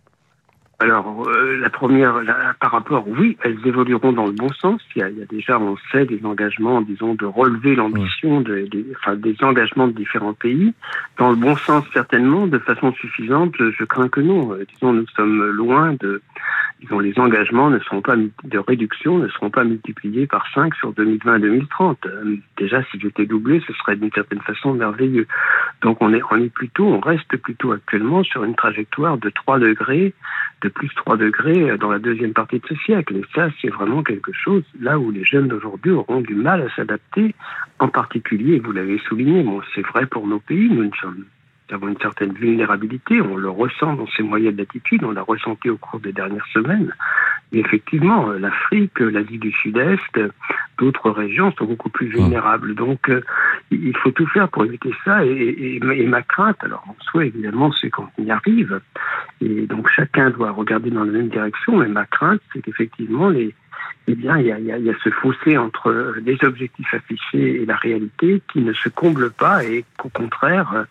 Alors, 0.80 1.26
euh, 1.26 1.58
la 1.60 1.70
première, 1.70 2.22
par 2.60 2.70
rapport, 2.70 3.04
oui, 3.08 3.36
elles 3.42 3.58
évolueront 3.64 4.12
dans 4.12 4.26
le 4.26 4.32
bon 4.32 4.52
sens. 4.60 4.80
Il 4.94 5.00
y, 5.00 5.02
a, 5.02 5.10
déjà, 5.28 5.58
on 5.58 5.76
sait, 5.90 6.04
des 6.06 6.24
engagements, 6.24 6.80
disons, 6.80 7.14
de 7.16 7.26
relever 7.26 7.74
l'ambition 7.74 8.40
de, 8.42 8.68
enfin, 8.96 9.16
des 9.16 9.36
engagements 9.42 9.88
de 9.88 9.92
différents 9.92 10.34
pays. 10.34 10.72
Dans 11.18 11.30
le 11.30 11.36
bon 11.36 11.56
sens, 11.56 11.84
certainement, 11.92 12.46
de 12.46 12.60
façon 12.60 12.92
suffisante, 12.92 13.54
je 13.58 13.84
crains 13.84 14.08
que 14.08 14.20
non. 14.20 14.56
disons, 14.72 14.92
nous 14.92 15.06
sommes 15.16 15.50
loin 15.50 15.94
de, 15.98 16.22
disons, 16.80 16.98
les 16.98 17.18
engagements 17.18 17.70
ne 17.70 17.78
seront 17.80 18.02
pas 18.02 18.16
de 18.16 18.58
réduction 18.58 19.18
ne 19.18 19.28
seront 19.28 19.50
pas 19.50 19.64
multipliés 19.64 20.26
par 20.26 20.46
5 20.54 20.74
sur 20.76 20.92
2020-2030. 20.92 21.96
Euh, 22.06 22.36
déjà, 22.56 22.82
si 22.84 23.00
j'étais 23.00 23.26
doublé, 23.26 23.62
ce 23.66 23.72
serait 23.74 23.96
d'une 23.96 24.12
certaine 24.12 24.40
façon 24.40 24.74
merveilleux. 24.74 25.26
Donc 25.82 25.98
on 26.00 26.12
est, 26.12 26.22
on 26.30 26.36
est 26.36 26.52
plutôt, 26.52 26.86
on 26.86 27.00
reste 27.00 27.36
plutôt 27.36 27.72
actuellement 27.72 28.22
sur 28.22 28.44
une 28.44 28.54
trajectoire 28.54 29.18
de 29.18 29.30
3 29.30 29.58
degrés, 29.58 30.14
de 30.62 30.68
plus 30.68 30.90
3 30.94 31.16
degrés 31.16 31.76
dans 31.78 31.90
la 31.90 31.98
deuxième 31.98 32.32
partie 32.32 32.60
de 32.60 32.66
ce 32.66 32.74
siècle. 32.76 33.16
Et 33.16 33.24
ça, 33.34 33.48
c'est 33.60 33.70
vraiment 33.70 34.02
quelque 34.02 34.32
chose 34.32 34.64
là 34.80 34.98
où 34.98 35.10
les 35.10 35.24
jeunes 35.24 35.48
d'aujourd'hui 35.48 35.92
auront 35.92 36.20
du 36.20 36.34
mal 36.34 36.62
à 36.62 36.74
s'adapter, 36.76 37.34
en 37.78 37.88
particulier, 37.88 38.58
vous 38.58 38.72
l'avez 38.72 38.98
souligné, 39.08 39.44
c'est 39.74 39.86
vrai 39.86 40.06
pour 40.06 40.26
nos 40.26 40.40
pays, 40.40 40.68
nous 40.68 40.84
ne 40.84 40.94
sommes 41.00 41.24
avons 41.74 41.88
une 41.88 41.98
certaine 41.98 42.32
vulnérabilité, 42.32 43.20
on 43.20 43.36
le 43.36 43.48
ressent 43.48 43.94
dans 43.94 44.06
ces 44.16 44.22
moyennes 44.22 44.56
d'attitude, 44.56 45.04
on 45.04 45.10
l'a 45.10 45.22
ressenti 45.22 45.70
au 45.70 45.76
cours 45.76 46.00
des 46.00 46.12
dernières 46.12 46.46
semaines. 46.52 46.94
Et 47.52 47.60
effectivement, 47.60 48.30
euh, 48.30 48.38
l'Afrique, 48.38 49.00
l'Asie 49.00 49.38
du 49.38 49.52
Sud-Est, 49.52 50.20
d'autres 50.78 51.10
régions 51.10 51.52
sont 51.52 51.64
beaucoup 51.64 51.88
plus 51.88 52.08
vulnérables. 52.08 52.74
Donc, 52.74 53.08
euh, 53.08 53.22
il 53.70 53.96
faut 53.96 54.10
tout 54.10 54.26
faire 54.26 54.48
pour 54.48 54.64
éviter 54.64 54.92
ça. 55.04 55.24
Et, 55.24 55.80
ma 55.80 56.22
crainte, 56.22 56.62
alors 56.62 56.84
en 56.88 56.96
soi, 57.04 57.26
évidemment, 57.26 57.72
c'est 57.72 57.90
qu'on 57.90 58.08
y 58.18 58.30
arrive. 58.30 58.80
Et 59.40 59.66
donc, 59.66 59.88
chacun 59.88 60.30
doit 60.30 60.50
regarder 60.50 60.90
dans 60.90 61.04
la 61.04 61.12
même 61.12 61.28
direction. 61.28 61.78
Mais 61.78 61.88
ma 61.88 62.04
crainte, 62.06 62.40
c'est 62.52 62.60
qu'effectivement, 62.60 63.28
les, 63.28 63.54
eh 64.10 64.14
bien, 64.14 64.38
il 64.38 64.46
y, 64.46 64.52
a, 64.52 64.58
il 64.58 64.64
y, 64.64 64.90
a, 64.90 64.94
ce 65.04 65.10
fossé 65.10 65.58
entre 65.58 66.14
les 66.24 66.38
objectifs 66.42 66.94
affichés 66.94 67.62
et 67.62 67.66
la 67.66 67.76
réalité 67.76 68.42
qui 68.50 68.60
ne 68.60 68.72
se 68.72 68.88
comble 68.88 69.30
pas 69.30 69.62
et 69.64 69.84
qu'au 69.98 70.08
contraire, 70.08 70.86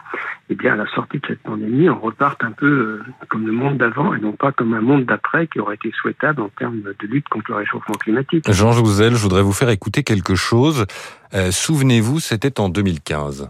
eh 0.51 0.55
bien, 0.55 0.74
à 0.74 0.75
la 0.75 0.86
sortie 0.93 1.17
de 1.17 1.25
cette 1.25 1.41
pandémie, 1.41 1.89
on 1.89 2.00
reparte 2.00 2.43
un 2.43 2.51
peu 2.51 2.67
euh, 2.67 3.03
comme 3.27 3.47
le 3.47 3.51
monde 3.51 3.77
d'avant 3.77 4.13
et 4.13 4.19
non 4.19 4.33
pas 4.33 4.51
comme 4.51 4.75
un 4.75 4.81
monde 4.81 5.05
d'après 5.05 5.47
qui 5.47 5.59
aurait 5.59 5.75
été 5.75 5.91
souhaitable 6.00 6.43
en 6.43 6.50
termes 6.50 6.81
de 6.81 7.07
lutte 7.07 7.27
contre 7.29 7.50
le 7.50 7.57
réchauffement 7.57 7.95
climatique. 7.95 8.50
Jean 8.51 8.71
Jouzel, 8.71 9.15
je 9.15 9.21
voudrais 9.21 9.41
vous 9.41 9.53
faire 9.53 9.69
écouter 9.69 10.03
quelque 10.03 10.36
chose. 10.36 10.86
Euh, 11.33 11.50
souvenez-vous, 11.50 12.19
c'était 12.19 12.59
en 12.59 12.69
2015. 12.69 13.50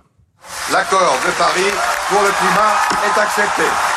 L'accord 0.71 1.19
de 1.25 1.37
Paris 1.37 1.73
pour 2.07 2.21
le 2.21 2.29
climat 2.39 3.05
est 3.05 3.19
accepté. 3.19 3.96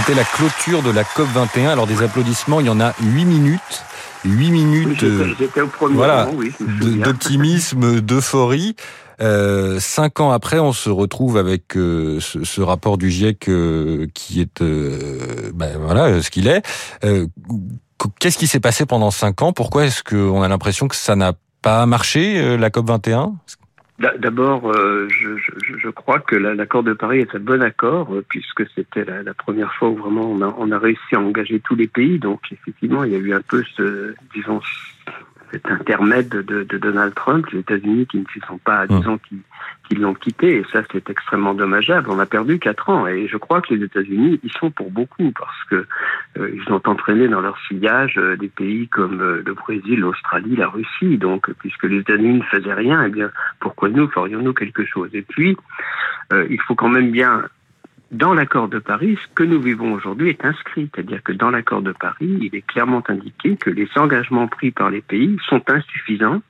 C'était 0.00 0.14
la 0.14 0.24
clôture 0.24 0.82
de 0.82 0.90
la 0.90 1.04
COP 1.04 1.28
21. 1.28 1.68
Alors 1.68 1.86
des 1.86 2.02
applaudissements, 2.02 2.60
il 2.60 2.66
y 2.66 2.70
en 2.70 2.80
a 2.80 2.94
8 3.02 3.26
minutes. 3.26 3.84
8 4.24 4.50
minutes 4.50 5.02
euh, 5.02 5.34
voilà, 5.90 6.26
d'optimisme, 7.04 8.00
d'euphorie. 8.00 8.76
Euh, 9.20 9.78
cinq 9.78 10.20
ans 10.20 10.30
après, 10.30 10.58
on 10.58 10.72
se 10.72 10.88
retrouve 10.88 11.36
avec 11.36 11.76
euh, 11.76 12.18
ce, 12.18 12.60
rapport 12.62 12.96
du 12.96 13.10
GIEC 13.10 13.48
euh, 13.50 14.06
qui 14.14 14.40
est, 14.40 14.62
ben 14.62 15.76
voilà, 15.78 16.22
ce 16.22 16.30
qu'il 16.30 16.48
est. 16.48 16.62
Qu'est-ce 18.20 18.38
qui 18.38 18.46
s'est 18.46 18.60
passé 18.60 18.86
pendant 18.86 19.10
cinq 19.10 19.42
ans? 19.42 19.52
Pourquoi 19.52 19.84
est-ce 19.84 20.02
qu'on 20.02 20.40
a 20.40 20.48
l'impression 20.48 20.88
que 20.88 20.96
ça 20.96 21.14
n'a 21.14 21.34
pas 21.60 21.84
marché 21.84 22.56
la 22.56 22.70
COP 22.70 22.88
21 22.88 23.34
D'abord, 24.00 24.72
euh, 24.72 25.08
je, 25.10 25.36
je, 25.36 25.88
crois 25.90 26.20
que 26.20 26.34
l'accord 26.34 26.82
de 26.82 26.94
Paris 26.94 27.20
est 27.20 27.34
un 27.34 27.38
bon 27.38 27.62
accord, 27.62 28.14
euh, 28.14 28.24
puisque 28.26 28.66
c'était 28.74 29.04
la, 29.04 29.22
la, 29.22 29.34
première 29.34 29.74
fois 29.74 29.90
où 29.90 29.96
vraiment 29.96 30.30
on 30.30 30.40
a, 30.40 30.54
on 30.56 30.72
a 30.72 30.78
réussi 30.78 31.14
à 31.14 31.20
engager 31.20 31.60
tous 31.60 31.74
les 31.74 31.86
pays. 31.86 32.18
Donc, 32.18 32.40
effectivement, 32.50 33.04
il 33.04 33.12
y 33.12 33.14
a 33.14 33.18
eu 33.18 33.34
un 33.34 33.42
peu 33.42 33.62
ce, 33.76 34.14
disons, 34.34 34.62
cet 35.50 35.70
intermède 35.70 36.28
de, 36.28 36.62
de, 36.62 36.78
Donald 36.78 37.14
Trump, 37.14 37.46
les 37.50 37.60
États-Unis 37.60 38.06
qui 38.06 38.18
ne 38.18 38.24
se 38.32 38.46
sont 38.46 38.58
pas, 38.58 38.84
mmh. 38.84 38.88
disons, 38.88 39.18
qui, 39.18 39.36
qui 39.88 39.96
l'ont 39.96 40.14
quitté, 40.14 40.58
et 40.58 40.64
ça 40.72 40.82
c'est 40.92 41.10
extrêmement 41.10 41.54
dommageable. 41.54 42.10
On 42.10 42.18
a 42.18 42.26
perdu 42.26 42.58
quatre 42.58 42.88
ans, 42.88 43.06
et 43.06 43.26
je 43.26 43.36
crois 43.36 43.60
que 43.60 43.74
les 43.74 43.84
États-Unis 43.84 44.40
y 44.42 44.48
sont 44.50 44.70
pour 44.70 44.90
beaucoup, 44.90 45.32
parce 45.32 45.64
que 45.68 45.86
euh, 46.38 46.50
ils 46.54 46.72
ont 46.72 46.80
entraîné 46.84 47.28
dans 47.28 47.40
leur 47.40 47.58
sillage 47.66 48.16
euh, 48.16 48.36
des 48.36 48.48
pays 48.48 48.88
comme 48.88 49.20
euh, 49.20 49.42
le 49.44 49.54
Brésil, 49.54 50.00
l'Australie, 50.00 50.56
la 50.56 50.68
Russie. 50.68 51.18
Donc, 51.18 51.50
puisque 51.58 51.84
les 51.84 51.98
États-Unis 51.98 52.38
ne 52.38 52.44
faisaient 52.44 52.74
rien, 52.74 53.04
eh 53.04 53.10
bien, 53.10 53.30
pourquoi 53.58 53.88
nous 53.88 54.08
ferions-nous 54.08 54.54
quelque 54.54 54.84
chose? 54.84 55.10
Et 55.12 55.22
puis, 55.22 55.56
il 56.32 56.60
faut 56.60 56.76
quand 56.76 56.88
même 56.88 57.10
bien 57.10 57.42
dans 58.10 58.34
l'accord 58.34 58.68
de 58.68 58.78
Paris, 58.78 59.18
ce 59.22 59.34
que 59.34 59.44
nous 59.44 59.60
vivons 59.60 59.92
aujourd'hui 59.92 60.30
est 60.30 60.44
inscrit. 60.44 60.90
C'est-à-dire 60.94 61.22
que 61.22 61.32
dans 61.32 61.50
l'accord 61.50 61.82
de 61.82 61.92
Paris, 61.92 62.38
il 62.40 62.54
est 62.54 62.66
clairement 62.66 63.02
indiqué 63.08 63.56
que 63.56 63.70
les 63.70 63.88
engagements 63.96 64.48
pris 64.48 64.70
par 64.70 64.90
les 64.90 65.00
pays 65.00 65.36
sont 65.48 65.62
insuffisants 65.68 66.42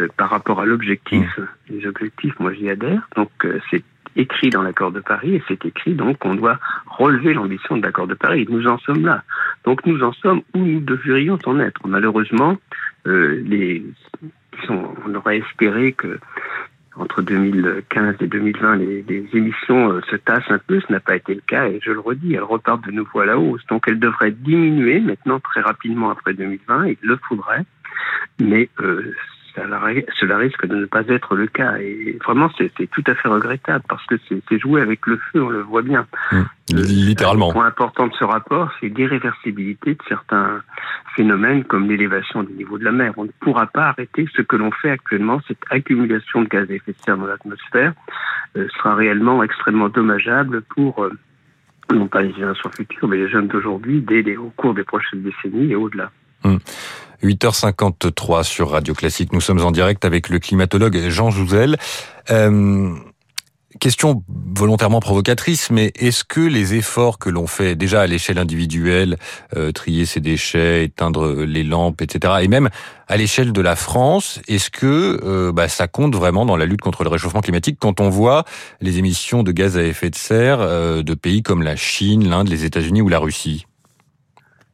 euh, 0.00 0.08
par 0.16 0.30
rapport 0.30 0.60
à 0.60 0.66
l'objectif. 0.66 1.38
Mmh. 1.38 1.46
Les 1.70 1.86
objectifs, 1.86 2.38
moi 2.40 2.52
j'y 2.54 2.68
adhère. 2.68 3.08
Donc 3.16 3.30
euh, 3.44 3.60
c'est 3.70 3.84
écrit 4.16 4.50
dans 4.50 4.62
l'accord 4.62 4.90
de 4.90 5.00
Paris 5.00 5.36
et 5.36 5.42
c'est 5.46 5.64
écrit 5.64 5.94
donc 5.94 6.18
qu'on 6.18 6.34
doit 6.34 6.58
relever 6.86 7.34
l'ambition 7.34 7.76
de 7.76 7.82
l'accord 7.82 8.08
de 8.08 8.14
Paris. 8.14 8.46
Nous 8.48 8.66
en 8.66 8.78
sommes 8.78 9.06
là. 9.06 9.22
Donc 9.64 9.86
nous 9.86 10.02
en 10.02 10.12
sommes 10.12 10.42
où 10.54 10.58
nous 10.58 10.80
devrions 10.80 11.38
en 11.46 11.60
être. 11.60 11.86
Malheureusement, 11.86 12.58
euh, 13.06 13.40
les, 13.46 13.84
on 14.68 15.14
aurait 15.14 15.38
espéré 15.38 15.92
que 15.92 16.18
entre 16.96 17.22
2015 17.22 18.16
et 18.20 18.26
2020, 18.26 18.76
les, 18.76 19.02
les 19.02 19.28
émissions 19.32 19.92
euh, 19.92 20.00
se 20.10 20.16
tassent 20.16 20.50
un 20.50 20.58
peu. 20.58 20.80
Ce 20.80 20.92
n'a 20.92 21.00
pas 21.00 21.16
été 21.16 21.34
le 21.34 21.42
cas 21.46 21.66
et 21.66 21.80
je 21.82 21.92
le 21.92 22.00
redis, 22.00 22.34
elles 22.34 22.42
repartent 22.42 22.84
de 22.84 22.90
nouveau 22.90 23.20
à 23.20 23.26
la 23.26 23.38
hausse. 23.38 23.64
Donc 23.68 23.84
elles 23.86 24.00
devraient 24.00 24.32
diminuer 24.32 25.00
maintenant 25.00 25.40
très 25.40 25.60
rapidement 25.60 26.10
après 26.10 26.34
2020. 26.34 26.86
Il 26.86 26.96
le 27.02 27.18
faudrait, 27.28 27.64
mais 28.40 28.68
euh, 28.80 29.14
cela 30.18 30.36
risque 30.36 30.66
de 30.66 30.76
ne 30.76 30.86
pas 30.86 31.02
être 31.08 31.34
le 31.34 31.46
cas. 31.46 31.76
Et 31.78 32.18
vraiment, 32.24 32.50
c'est 32.58 32.90
tout 32.90 33.04
à 33.06 33.14
fait 33.14 33.28
regrettable 33.28 33.84
parce 33.88 34.04
que 34.06 34.16
c'est 34.28 34.58
jouer 34.58 34.82
avec 34.82 35.06
le 35.06 35.16
feu, 35.16 35.42
on 35.42 35.48
le 35.48 35.62
voit 35.62 35.82
bien. 35.82 36.06
Mmh. 36.32 36.42
Littéralement. 36.72 37.48
Le 37.48 37.52
point 37.52 37.66
important 37.66 38.06
de 38.06 38.14
ce 38.14 38.24
rapport, 38.24 38.70
c'est 38.80 38.88
l'irréversibilité 38.88 39.94
de 39.94 40.02
certains 40.08 40.62
phénomènes 41.16 41.64
comme 41.64 41.88
l'élévation 41.88 42.42
du 42.42 42.52
niveau 42.52 42.78
de 42.78 42.84
la 42.84 42.92
mer. 42.92 43.12
On 43.16 43.24
ne 43.24 43.30
pourra 43.40 43.66
pas 43.66 43.88
arrêter 43.88 44.26
ce 44.34 44.42
que 44.42 44.56
l'on 44.56 44.70
fait 44.70 44.90
actuellement. 44.90 45.40
Cette 45.48 45.62
accumulation 45.70 46.42
de 46.42 46.48
gaz 46.48 46.70
à 46.70 46.74
effet 46.74 46.92
de 46.92 46.98
serre 47.04 47.16
dans 47.16 47.26
l'atmosphère 47.26 47.92
euh, 48.56 48.68
sera 48.76 48.94
réellement 48.94 49.42
extrêmement 49.42 49.88
dommageable 49.88 50.62
pour 50.62 51.02
euh, 51.04 51.12
non 51.92 52.06
pas 52.06 52.22
les 52.22 52.32
générations 52.32 52.70
futures, 52.70 53.08
mais 53.08 53.16
les 53.16 53.28
jeunes 53.28 53.48
d'aujourd'hui, 53.48 54.00
dès 54.00 54.36
au 54.36 54.52
cours 54.56 54.74
des 54.74 54.84
prochaines 54.84 55.22
décennies 55.22 55.72
et 55.72 55.76
au-delà. 55.76 56.10
Mmh. 56.44 56.56
8h53 57.22 58.44
sur 58.44 58.70
Radio 58.70 58.94
Classique. 58.94 59.32
Nous 59.32 59.40
sommes 59.40 59.60
en 59.60 59.70
direct 59.70 60.04
avec 60.04 60.28
le 60.28 60.38
climatologue 60.38 61.08
Jean 61.08 61.30
Jouzel. 61.30 61.76
Euh, 62.30 62.94
question 63.78 64.24
volontairement 64.28 65.00
provocatrice, 65.00 65.70
mais 65.70 65.92
est-ce 65.94 66.24
que 66.24 66.40
les 66.40 66.74
efforts 66.74 67.18
que 67.18 67.30
l'on 67.30 67.46
fait 67.46 67.76
déjà 67.76 68.02
à 68.02 68.06
l'échelle 68.06 68.38
individuelle, 68.38 69.16
euh, 69.56 69.72
trier 69.72 70.06
ses 70.06 70.20
déchets, 70.20 70.84
éteindre 70.84 71.44
les 71.44 71.64
lampes, 71.64 72.02
etc., 72.02 72.34
et 72.42 72.48
même 72.48 72.68
à 73.08 73.16
l'échelle 73.16 73.52
de 73.52 73.60
la 73.60 73.76
France, 73.76 74.40
est-ce 74.48 74.70
que 74.70 75.20
euh, 75.22 75.52
bah, 75.52 75.68
ça 75.68 75.88
compte 75.88 76.14
vraiment 76.14 76.46
dans 76.46 76.56
la 76.56 76.66
lutte 76.66 76.80
contre 76.80 77.04
le 77.04 77.10
réchauffement 77.10 77.40
climatique 77.40 77.78
quand 77.80 78.00
on 78.00 78.08
voit 78.08 78.44
les 78.80 78.98
émissions 78.98 79.42
de 79.42 79.52
gaz 79.52 79.76
à 79.78 79.82
effet 79.82 80.10
de 80.10 80.16
serre 80.16 80.58
de 81.02 81.14
pays 81.14 81.42
comme 81.42 81.62
la 81.62 81.76
Chine, 81.76 82.28
l'Inde, 82.28 82.48
les 82.48 82.64
États-Unis 82.64 83.02
ou 83.02 83.08
la 83.08 83.18
Russie? 83.18 83.66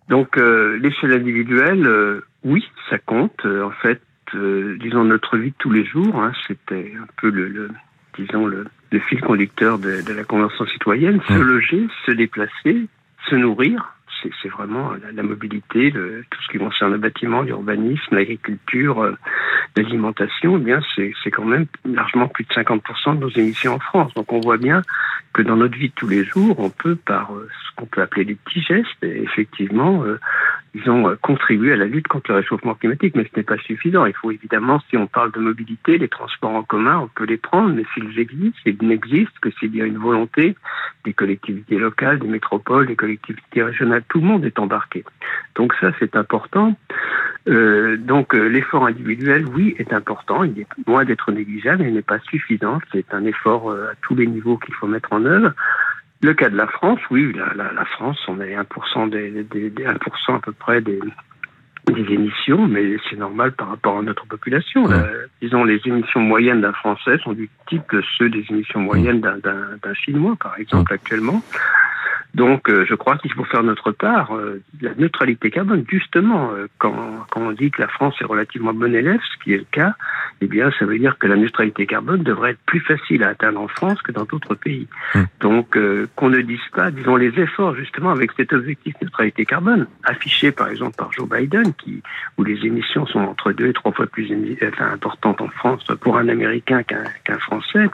Donc 0.09 0.37
l'échelle 0.37 1.13
individuelle, 1.13 2.23
oui, 2.47 2.65
ça 2.89 2.99
compte. 2.99 3.45
Euh, 3.45 3.65
en 3.65 3.73
fait, 3.73 4.01
euh, 4.35 4.79
disons 4.81 5.05
notre 5.05 5.37
vie 5.37 5.51
de 5.51 5.57
tous 5.59 5.71
les 5.71 5.85
jours, 5.85 6.23
hein, 6.23 6.33
c'était 6.47 6.95
un 6.97 7.07
peu 7.21 7.29
le, 7.29 7.69
disons 8.17 8.47
le, 8.47 8.67
fil 9.09 9.21
conducteur 9.21 9.79
de, 9.79 10.01
la 10.11 10.25
convention 10.25 10.65
citoyenne. 10.67 11.21
Se 11.29 11.35
loger, 11.35 11.87
se 12.07 12.13
déplacer, 12.13 12.87
se 13.29 13.35
nourrir, 13.35 13.93
c'est 14.43 14.49
vraiment 14.49 14.93
la, 15.13 15.23
mobilité, 15.23 15.91
le, 15.91 16.25
tout 16.31 16.41
ce 16.43 16.49
qui 16.53 16.59
concerne 16.59 16.93
le 16.93 16.99
bâtiment, 16.99 17.43
l'urbanisme, 17.43 18.15
l'agriculture, 18.15 19.03
euh, 19.03 19.17
l'alimentation. 19.77 20.57
Eh 20.57 20.61
bien, 20.61 20.81
c'est 20.95 21.31
quand 21.31 21.45
même 21.45 21.67
largement 21.85 22.29
plus 22.29 22.45
de 22.45 22.55
50% 22.55 23.17
de 23.17 23.21
nos 23.21 23.29
émissions 23.31 23.75
en 23.75 23.79
France. 23.81 24.15
Donc, 24.15 24.33
on 24.33 24.41
voit 24.41 24.57
bien 24.57 24.83
que 25.33 25.43
dans 25.43 25.57
notre 25.57 25.77
vie 25.77 25.89
de 25.89 25.95
tous 25.95 26.09
les 26.09 26.25
jours, 26.25 26.59
on 26.59 26.71
peut, 26.71 26.97
par 26.97 27.31
ce 27.31 27.75
qu'on 27.77 27.87
peut 27.87 28.01
appeler 28.01 28.25
des 28.25 28.37
petits 28.37 28.63
gestes, 28.63 29.03
effectivement, 29.03 30.05
ils 30.77 30.91
ont 30.91 31.09
euh, 31.09 31.17
contribué 31.23 31.73
à 31.73 31.77
la 31.77 31.87
lutte 31.87 32.07
contre 32.07 32.31
le 32.31 32.37
réchauffement 32.39 32.75
climatique, 32.75 33.15
mais 33.17 33.25
ce 33.25 33.37
n'est 33.37 33.43
pas 33.43 33.57
suffisant. 33.57 34.05
Il 34.05 34.13
faut 34.13 34.31
évidemment, 34.31 34.81
si 34.91 34.97
on 34.97 35.07
parle 35.07 35.33
de 35.33 35.41
mobilité, 35.41 35.97
les 35.97 36.09
transports 36.09 36.55
en 36.55 36.63
commun, 36.63 36.99
on 36.99 37.09
peut 37.09 37.25
les 37.25 37.39
prendre, 37.39 37.75
mais 37.75 37.85
s'ils 37.95 38.19
existent, 38.19 38.61
ils 38.67 38.77
n'existent 38.83 39.39
que 39.41 39.51
s'il 39.53 39.75
y 39.75 39.81
a 39.81 39.87
une 39.87 39.97
volonté 39.97 40.55
des 41.05 41.15
collectivités 41.15 41.79
locales, 41.79 42.19
des 42.19 42.29
métropoles, 42.29 42.87
des 42.87 42.97
collectivités 42.97 43.63
régionales, 43.63 44.03
tout 44.09 44.21
le 44.21 44.27
monde 44.27 44.45
est 44.45 44.59
embarqué. 44.59 45.03
Donc 45.55 45.73
ça, 45.81 45.93
c'est 45.99 46.15
important. 46.15 46.77
Euh, 47.49 47.97
donc 47.97 48.35
euh, 48.35 48.47
l'effort 48.47 48.87
individuel, 48.87 49.47
oui, 49.55 49.75
est 49.79 49.95
important. 49.95 50.45
Il 50.45 50.61
est 50.61 50.67
loin 50.87 51.07
d'être 51.07 51.33
négligeable, 51.33 51.85
mais 51.85 51.89
il 51.89 51.95
n'est 51.95 52.03
pas 52.03 52.19
suffisant. 52.19 52.81
C'est 52.93 53.15
un 53.15 53.25
effort 53.25 53.71
à 53.71 53.95
tous 54.03 54.15
les 54.15 54.27
niveaux 54.27 54.59
qu'il 54.59 54.75
faut 54.75 54.89
mettre 54.89 55.13
en 55.13 55.25
œuvre. 55.25 55.53
Le 56.23 56.35
cas 56.35 56.49
de 56.49 56.57
la 56.57 56.67
France, 56.67 57.01
oui, 57.11 57.33
la, 57.35 57.53
la, 57.55 57.85
France, 57.85 58.19
on 58.29 58.41
est 58.41 58.57
1%, 58.57 59.11
des, 59.11 59.31
des, 59.45 59.71
1% 59.71 60.37
à 60.37 60.41
peu 60.41 60.53
près 60.53 60.81
des, 60.81 60.99
des 61.87 62.13
émissions, 62.13 62.67
mais 62.67 62.97
c'est 63.09 63.17
normal 63.17 63.53
par 63.53 63.69
rapport 63.69 63.99
à 63.99 64.03
notre 64.03 64.27
population. 64.27 64.85
disons, 65.41 65.65
les 65.65 65.81
émissions 65.85 66.21
moyennes 66.21 66.63
d'un 66.63 66.73
Français 66.73 67.19
sont 67.23 67.33
du 67.33 67.49
type 67.69 67.87
que 67.87 68.01
ceux 68.19 68.29
des 68.29 68.45
émissions 68.51 68.81
moyennes 68.81 69.21
d'un 69.21 69.95
Chinois, 69.95 70.37
par 70.41 70.59
exemple, 70.59 70.93
actuellement. 70.93 71.43
Donc, 72.37 72.71
je 72.71 72.95
crois 72.95 73.17
qu'il 73.19 73.33
faut 73.33 73.45
faire 73.45 73.63
notre 73.63 73.91
part. 73.91 74.31
la 74.81 74.95
neutralité 74.97 75.51
carbone, 75.51 75.85
justement, 75.89 76.51
quand, 76.79 77.27
quand 77.31 77.41
on 77.41 77.53
dit 77.53 77.71
que 77.71 77.83
la 77.83 77.89
France 77.89 78.15
est 78.21 78.25
relativement 78.25 78.73
bon 78.73 78.95
élève, 78.95 79.21
ce 79.33 79.43
qui 79.43 79.55
est 79.55 79.59
le 79.59 79.67
cas, 79.71 79.95
eh 80.41 80.47
bien, 80.47 80.71
ça 80.79 80.85
veut 80.85 80.99
dire 80.99 81.19
que 81.19 81.27
la 81.27 81.37
neutralité 81.37 81.87
carbone 81.87 82.23
devrait 82.23 82.51
être 82.53 82.61
plus 82.67 82.81
facile 82.81 83.25
à 83.25 83.29
atteindre 83.29 83.61
en 83.61 83.69
France 83.69 84.01
que 84.03 84.13
dans 84.13 84.25
d'autres 84.25 84.55
pays. 84.55 84.87
Mmh. 85.15 85.23
Donc, 85.41 85.79
qu'on 86.15 86.31
ne 86.31 86.41
dise 86.43 86.61
pas, 86.73 86.91
disons, 86.91 87.17
les 87.17 87.39
efforts 87.41 87.75
justement 87.75 88.11
avec 88.11 88.33
cet 88.37 88.53
objectif 88.53 88.95
neutralité 89.01 89.45
carbone, 89.45 89.87
affiché 90.05 90.53
par 90.53 90.69
exemple 90.69 90.97
par 90.97 91.13
Joe 91.13 91.29
Biden, 91.29 91.73
qui, 91.75 92.03
où 92.37 92.45
les 92.45 92.65
émissions 92.67 93.07
sont 93.07 93.21
entre 93.21 93.53
deux 93.53 93.69
et 93.69 93.73
trois 93.73 93.93
fois 93.93 94.07
plus 94.07 94.31
enfin, 94.63 94.93
importantes 94.93 95.41
en 95.41 95.49
France 95.49 95.85
pour 96.01 96.19
un 96.19 96.29
Américain 96.29 96.83
qu'un 96.83 97.39
Français, 97.39 97.87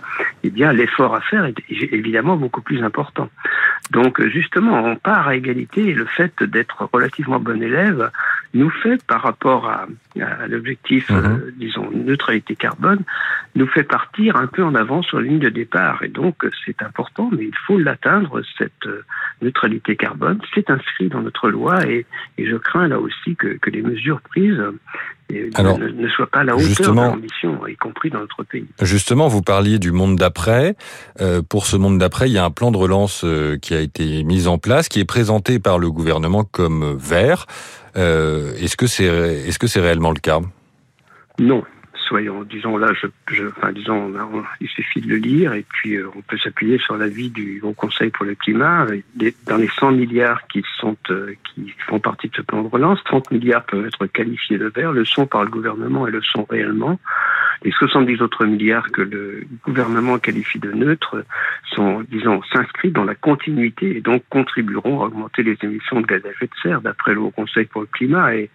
eh 0.44 0.50
bien 0.50 0.72
l'effort 0.72 1.14
à 1.14 1.20
faire 1.20 1.44
est 1.44 1.54
évidemment 1.70 2.36
beaucoup 2.36 2.62
plus 2.62 2.82
important. 2.82 3.28
Donc 3.92 4.26
justement, 4.28 4.82
on 4.84 4.96
part 4.96 5.28
à 5.28 5.36
égalité 5.36 5.90
et 5.90 5.92
le 5.92 6.06
fait 6.06 6.42
d'être 6.42 6.88
relativement 6.90 7.38
bon 7.38 7.62
élève 7.62 8.10
nous 8.54 8.70
fait 8.70 9.02
par 9.06 9.22
rapport 9.22 9.66
à, 9.66 9.86
l'objectif, 10.46 11.10
mhm. 11.10 11.16
euh, 11.16 11.52
disons, 11.56 11.90
neutralité 11.92 12.54
carbone, 12.54 13.00
nous 13.54 13.66
fait 13.66 13.82
partir 13.82 14.36
un 14.36 14.46
peu 14.46 14.62
en 14.62 14.74
avant 14.74 15.02
sur 15.02 15.20
la 15.20 15.28
ligne 15.28 15.38
de 15.38 15.48
départ. 15.48 16.02
Et 16.02 16.08
donc, 16.08 16.46
c'est 16.64 16.82
important, 16.82 17.30
mais 17.32 17.44
il 17.44 17.56
faut 17.66 17.78
l'atteindre, 17.78 18.42
cette 18.58 18.86
euh, 18.86 19.04
neutralité 19.40 19.96
carbone. 19.96 20.38
C'est 20.54 20.70
inscrit 20.70 21.08
dans 21.08 21.22
notre 21.22 21.48
loi 21.48 21.86
et, 21.86 22.06
et 22.38 22.46
je 22.46 22.56
crains 22.56 22.88
là 22.88 22.98
aussi 23.00 23.36
que, 23.36 23.58
que 23.58 23.70
les 23.70 23.82
mesures 23.82 24.20
prises 24.20 24.62
alors, 25.54 25.78
ne, 25.78 26.08
soit 26.08 26.26
pas 26.26 26.40
à 26.40 26.44
la 26.44 26.56
hauteur 26.56 26.94
de 26.94 27.00
l'ambition, 27.00 27.66
y 27.66 27.76
compris 27.76 28.10
dans 28.10 28.20
notre 28.20 28.42
pays. 28.42 28.66
Justement, 28.80 29.28
vous 29.28 29.42
parliez 29.42 29.78
du 29.78 29.92
monde 29.92 30.16
d'après. 30.16 30.76
Euh, 31.20 31.42
pour 31.42 31.66
ce 31.66 31.76
monde 31.76 31.98
d'après, 31.98 32.28
il 32.28 32.32
y 32.32 32.38
a 32.38 32.44
un 32.44 32.50
plan 32.50 32.70
de 32.70 32.76
relance 32.76 33.22
euh, 33.24 33.56
qui 33.58 33.74
a 33.74 33.80
été 33.80 34.24
mis 34.24 34.46
en 34.46 34.58
place, 34.58 34.88
qui 34.88 35.00
est 35.00 35.04
présenté 35.04 35.58
par 35.58 35.78
le 35.78 35.90
gouvernement 35.90 36.44
comme 36.44 36.96
vert. 36.98 37.46
Euh, 37.96 38.54
est-ce 38.54 38.76
que 38.76 38.86
c'est 38.86 39.04
est-ce 39.04 39.58
que 39.58 39.66
c'est 39.66 39.80
réellement 39.80 40.10
le 40.10 40.20
cas 40.20 40.40
Non 41.38 41.64
soyons, 42.12 42.42
disons 42.42 42.76
là, 42.76 42.92
je, 42.92 43.46
enfin, 43.56 43.72
disons, 43.72 44.12
il 44.60 44.68
suffit 44.68 45.00
de 45.00 45.08
le 45.08 45.16
lire 45.16 45.54
et 45.54 45.64
puis 45.66 45.96
euh, 45.96 46.10
on 46.14 46.20
peut 46.20 46.36
s'appuyer 46.36 46.78
sur 46.78 46.96
l'avis 46.98 47.30
du 47.30 47.60
Haut 47.62 47.72
Conseil 47.72 48.10
pour 48.10 48.26
le 48.26 48.34
climat. 48.34 48.86
Dans 49.46 49.56
les 49.56 49.68
100 49.68 49.92
milliards 49.92 50.46
qui 50.48 50.62
sont 50.78 50.96
euh, 51.10 51.34
qui 51.54 51.72
font 51.86 52.00
partie 52.00 52.28
de 52.28 52.36
ce 52.36 52.42
plan 52.42 52.62
de 52.62 52.68
relance, 52.68 53.02
30 53.04 53.30
milliards 53.30 53.64
peuvent 53.64 53.86
être 53.86 54.06
qualifiés 54.06 54.58
de 54.58 54.66
verts, 54.66 54.92
le 54.92 55.06
sont 55.06 55.26
par 55.26 55.44
le 55.44 55.50
gouvernement 55.50 56.06
et 56.06 56.10
le 56.10 56.20
sont 56.20 56.46
réellement. 56.50 56.98
Les 57.64 57.70
70 57.70 58.22
autres 58.22 58.44
milliards 58.44 58.90
que 58.90 59.02
le 59.02 59.44
gouvernement 59.64 60.18
qualifie 60.18 60.58
de 60.58 60.72
neutres 60.72 61.24
sont, 61.70 62.02
disons, 62.10 62.42
s'inscrits 62.52 62.90
dans 62.90 63.04
la 63.04 63.14
continuité 63.14 63.96
et 63.96 64.00
donc 64.00 64.24
contribueront 64.30 65.02
à 65.02 65.06
augmenter 65.06 65.42
les 65.42 65.56
émissions 65.62 66.00
de 66.00 66.06
gaz 66.06 66.24
à 66.26 66.30
effet 66.30 66.46
de 66.46 66.54
serre 66.62 66.80
d'après 66.80 67.14
le 67.14 67.20
Haut 67.20 67.30
Conseil 67.30 67.66
pour 67.66 67.82
le 67.82 67.86
climat. 67.86 68.34
Et 68.34 68.50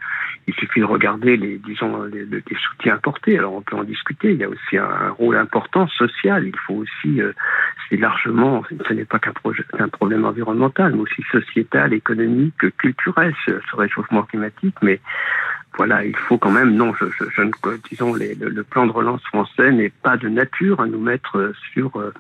il 0.48 0.54
suffit 0.56 0.82
de 0.82 0.86
regarder 0.86 1.38
les, 1.38 1.58
disons, 1.58 2.04
les, 2.04 2.26
les 2.26 2.44
soutiens 2.56 2.96
apportés. 2.96 3.38
Alors 3.38 3.54
on 3.54 3.62
peut 3.62 3.76
en 3.76 3.84
discuter. 3.84 4.32
Il 4.34 4.40
y 4.40 4.44
a 4.44 4.50
aussi 4.50 4.78
un, 4.78 5.10
rôle 5.12 5.38
important 5.38 5.88
social. 5.88 6.46
Il 6.46 6.58
faut 6.66 6.76
aussi, 6.76 7.22
euh, 7.22 7.32
c'est 7.90 7.98
largement, 7.98 8.64
ce 8.88 8.94
n'est 8.94 9.06
pas 9.06 9.20
qu'un 9.20 9.34
un 9.80 9.88
problème 9.88 10.26
environnemental, 10.26 10.94
mais 10.94 11.02
aussi 11.02 11.24
sociétal, 11.32 11.94
économique, 11.94 12.78
culturel, 12.78 13.34
ce, 13.46 13.52
ce 13.70 13.76
réchauffement 13.76 14.24
climatique. 14.24 14.76
Mais 14.82 15.00
voilà, 15.78 16.04
il 16.04 16.16
faut 16.16 16.40
quand 16.40 16.52
même, 16.52 16.72
non, 16.76 16.92
je, 17.00 17.06
ne, 17.42 17.52
disons, 17.90 18.16
les, 18.16 18.34
le, 18.34 18.64
plan 18.64 18.88
de 18.88 18.92
relance 18.92 19.22
français 19.26 19.72
n'est 19.72 19.90
pas 19.92 20.18
de 20.18 20.28
nature 20.28 20.82
à 20.82 20.88
nous 20.88 21.00
mettre 21.00 21.38
euh, 21.38 21.54
sur, 21.72 21.96
euh, 21.98 22.12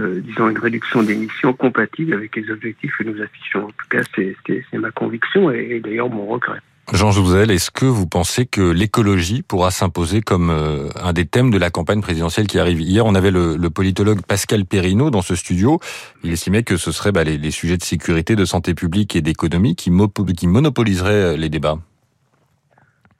euh, 0.00 0.20
disons, 0.20 0.50
une 0.50 0.58
réduction 0.58 1.02
d'émissions 1.02 1.54
compatible 1.54 2.12
avec 2.12 2.36
les 2.36 2.50
objectifs 2.50 2.92
que 2.98 3.04
nous 3.04 3.20
affichons. 3.22 3.64
En 3.64 3.68
tout 3.68 3.88
cas, 3.88 4.02
c'est 4.14 4.78
ma 4.78 4.90
conviction 4.90 5.50
et, 5.50 5.80
d'ailleurs 5.82 6.10
mon 6.10 6.26
regret. 6.26 6.58
Jean 6.92 7.10
Jouzel, 7.10 7.50
est-ce 7.50 7.70
que 7.70 7.86
vous 7.86 8.06
pensez 8.06 8.46
que 8.46 8.62
l'écologie 8.62 9.42
pourra 9.42 9.70
s'imposer 9.70 10.22
comme 10.22 10.50
un 10.50 11.12
des 11.12 11.26
thèmes 11.26 11.50
de 11.50 11.58
la 11.58 11.68
campagne 11.68 12.00
présidentielle 12.00 12.46
qui 12.46 12.58
arrive 12.58 12.80
Hier, 12.80 13.04
on 13.04 13.14
avait 13.14 13.30
le, 13.30 13.68
politologue 13.68 14.22
Pascal 14.22 14.64
Perrineau 14.64 15.10
dans 15.10 15.20
ce 15.20 15.34
studio. 15.34 15.80
Il 16.24 16.32
estimait 16.32 16.62
que 16.62 16.78
ce 16.78 16.90
seraient 16.90 17.12
bah, 17.12 17.24
les, 17.24 17.50
sujets 17.50 17.76
de 17.76 17.82
sécurité, 17.82 18.36
de 18.36 18.46
santé 18.46 18.74
publique 18.74 19.16
et 19.16 19.20
d'économie 19.20 19.76
qui 19.76 19.90
monopoliseraient 19.90 21.36
les 21.36 21.50
débats. 21.50 21.78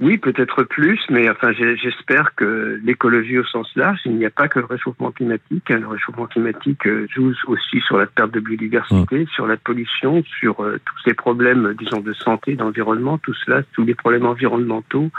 Oui, 0.01 0.17
peut-être 0.17 0.63
plus, 0.63 1.01
mais 1.11 1.29
enfin, 1.29 1.51
j'espère 1.53 2.37
que 2.37 2.81
l'écologie 2.85 3.37
au 3.39 3.45
sens 3.45 3.69
large, 3.75 3.99
il 4.05 4.15
n'y 4.15 4.27
a 4.27 4.31
pas 4.31 4.47
que 4.47 4.61
le 4.61 4.65
réchauffement 4.65 5.11
climatique. 5.11 5.73
Hein. 5.73 5.81
Le 5.81 5.89
réchauffement 5.89 6.27
climatique 6.27 6.87
euh, 6.87 7.09
joue 7.13 7.33
aussi 7.49 7.81
sur 7.81 7.99
la 7.99 8.07
perte 8.07 8.31
de 8.31 8.39
biodiversité, 8.39 9.25
mmh. 9.25 9.27
sur 9.35 9.49
la 9.49 9.57
pollution, 9.57 10.23
sur 10.39 10.63
euh, 10.63 10.79
tous 10.85 10.95
ces 11.05 11.15
problèmes, 11.15 11.75
disons, 11.77 11.99
de 12.01 12.13
santé, 12.13 12.55
d'environnement, 12.55 13.19
tout 13.19 13.35
cela, 13.45 13.65
tous 13.73 13.85
les 13.85 13.97
problèmes 13.97 14.25
environnementaux 14.25 15.11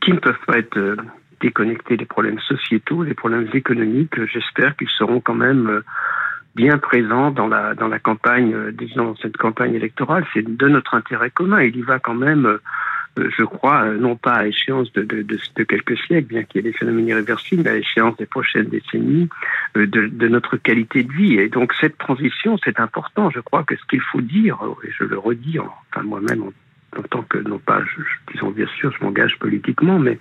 qui 0.00 0.12
ne 0.12 0.18
peuvent 0.18 0.44
pas 0.46 0.58
être 0.58 0.78
euh, 0.78 0.96
déconnectés 1.42 1.98
des 1.98 2.06
problèmes 2.06 2.40
sociétaux, 2.40 3.04
des 3.04 3.12
problèmes 3.12 3.50
économiques. 3.52 4.18
J'espère 4.32 4.76
qu'ils 4.76 4.88
seront 4.88 5.20
quand 5.20 5.34
même 5.34 5.82
bien 6.54 6.78
présents 6.78 7.30
dans 7.30 7.48
la 7.48 7.74
dans 7.74 7.88
la 7.88 7.98
campagne, 7.98 8.70
disons, 8.72 9.14
cette 9.16 9.36
campagne 9.36 9.74
électorale. 9.74 10.24
C'est 10.32 10.40
de 10.42 10.68
notre 10.68 10.94
intérêt 10.94 11.28
commun. 11.28 11.60
Il 11.60 11.76
y 11.76 11.82
va 11.82 11.98
quand 11.98 12.14
même 12.14 12.58
je 13.16 13.44
crois, 13.44 13.84
euh, 13.84 13.98
non 13.98 14.16
pas 14.16 14.34
à 14.34 14.46
échéance 14.46 14.92
de, 14.92 15.02
de, 15.02 15.22
de, 15.22 15.38
de 15.56 15.62
quelques 15.64 15.98
siècles, 15.98 16.28
bien 16.28 16.42
qu'il 16.44 16.64
y 16.64 16.66
ait 16.66 16.70
des 16.70 16.76
phénomènes 16.76 17.08
irréversibles, 17.08 17.62
mais 17.64 17.70
à 17.70 17.76
échéance 17.76 18.16
des 18.16 18.26
prochaines 18.26 18.66
décennies, 18.66 19.28
euh, 19.76 19.86
de, 19.86 20.28
notre 20.28 20.56
qualité 20.56 21.02
de 21.02 21.12
vie. 21.12 21.34
Et 21.34 21.48
donc 21.48 21.72
cette 21.80 21.98
transition, 21.98 22.58
c'est 22.64 22.80
important. 22.80 23.30
Je 23.30 23.40
crois 23.40 23.64
que 23.64 23.76
ce 23.76 23.84
qu'il 23.86 24.00
faut 24.00 24.20
dire, 24.20 24.58
et 24.84 24.90
je 24.98 25.04
le 25.04 25.18
redis, 25.18 25.58
enfin 25.58 26.02
moi-même 26.02 26.50
en 26.98 27.02
tant 27.02 27.22
que, 27.22 27.38
non 27.38 27.58
pas, 27.58 27.80
je, 27.84 28.02
disons 28.32 28.50
bien 28.50 28.66
sûr, 28.78 28.92
je 28.92 29.04
m'engage 29.04 29.38
politiquement, 29.38 29.98
mais 29.98 30.18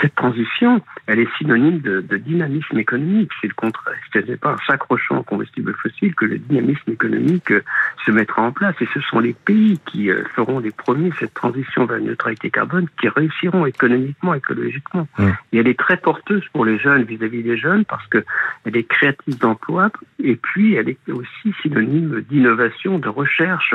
cette 0.00 0.14
transition, 0.14 0.80
elle 1.06 1.20
est 1.20 1.36
synonyme 1.38 1.80
de, 1.80 2.00
de 2.00 2.16
dynamisme 2.16 2.78
économique. 2.78 3.30
C'est 3.40 3.48
le 3.48 3.54
contraire. 3.54 3.94
Ce 4.12 4.18
n'est 4.18 4.36
pas 4.36 4.54
en 4.54 4.58
s'accrochant 4.66 5.18
au 5.18 5.22
combustible 5.22 5.74
fossile 5.74 6.14
que 6.14 6.24
le 6.24 6.38
dynamisme 6.38 6.90
économique 6.90 7.50
euh, 7.50 7.62
se 8.04 8.10
mettra 8.10 8.42
en 8.42 8.52
place. 8.52 8.74
Et 8.80 8.88
ce 8.92 9.00
sont 9.00 9.20
les 9.20 9.32
pays 9.32 9.78
qui 9.86 10.10
euh, 10.10 10.24
feront 10.34 10.58
les 10.58 10.70
premiers 10.70 11.12
cette 11.18 11.34
transition 11.34 11.86
vers 11.86 11.98
la 11.98 12.04
neutralité 12.04 12.50
carbone 12.50 12.88
qui 13.00 13.08
réussiront 13.08 13.66
économiquement, 13.66 14.34
écologiquement. 14.34 15.06
Et 15.52 15.58
elle 15.58 15.68
est 15.68 15.78
très 15.78 15.96
porteuse 15.96 16.44
pour 16.52 16.64
les 16.64 16.78
jeunes 16.78 17.04
vis-à-vis 17.04 17.42
des 17.42 17.56
jeunes 17.56 17.84
parce 17.84 18.06
que 18.08 18.24
elle 18.64 18.76
est 18.76 18.84
créatrice 18.84 19.38
d'emplois 19.38 19.90
et 20.22 20.36
puis 20.36 20.74
elle 20.74 20.88
est 20.88 21.10
aussi 21.10 21.54
synonyme 21.62 22.20
d'innovation, 22.22 22.98
de 22.98 23.08
recherche. 23.08 23.74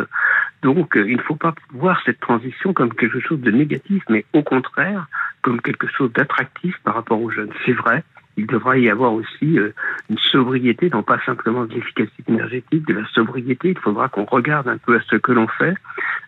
Donc, 0.61 0.97
euh, 0.97 1.09
il 1.09 1.17
ne 1.17 1.21
faut 1.21 1.35
pas 1.35 1.53
voir 1.73 2.01
cette 2.05 2.19
transition 2.19 2.73
comme 2.73 2.93
quelque 2.93 3.19
chose 3.19 3.39
de 3.39 3.51
négatif, 3.51 4.03
mais 4.09 4.25
au 4.33 4.43
contraire, 4.43 5.07
comme 5.41 5.61
quelque 5.61 5.87
chose 5.87 6.11
d'attractif 6.13 6.77
par 6.83 6.95
rapport 6.95 7.21
aux 7.21 7.31
jeunes. 7.31 7.51
C'est 7.65 7.73
vrai, 7.73 8.03
il 8.35 8.45
devra 8.45 8.77
y 8.77 8.89
avoir 8.89 9.13
aussi 9.13 9.57
euh, 9.57 9.73
une 10.09 10.17
sobriété, 10.17 10.89
non 10.89 11.03
pas 11.03 11.19
simplement 11.25 11.65
de 11.65 11.73
l'efficacité 11.73 12.31
énergétique, 12.31 12.85
de 12.87 12.93
la 12.93 13.07
sobriété. 13.07 13.69
Il 13.69 13.79
faudra 13.79 14.09
qu'on 14.09 14.25
regarde 14.25 14.67
un 14.67 14.77
peu 14.77 14.95
à 14.95 15.01
ce 15.09 15.15
que 15.15 15.31
l'on 15.31 15.47
fait, 15.47 15.75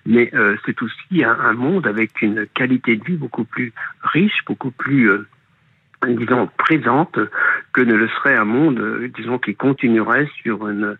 mais 0.05 0.29
euh, 0.33 0.55
c'est 0.65 0.81
aussi 0.81 1.23
un, 1.23 1.53
monde 1.53 1.87
avec 1.87 2.21
une 2.21 2.47
qualité 2.53 2.95
de 2.95 3.03
vie 3.03 3.17
beaucoup 3.17 3.43
plus 3.43 3.73
riche, 4.01 4.43
beaucoup 4.47 4.71
plus 4.71 5.09
disons, 6.07 6.49
présente 6.57 7.19
que 7.73 7.81
ne 7.81 7.93
le 7.93 8.07
serait 8.09 8.35
un 8.35 8.45
monde, 8.45 8.81
disons, 9.15 9.37
qui 9.39 9.55
continuerait 9.55 10.27
sur 10.43 10.67
une, 10.67 10.97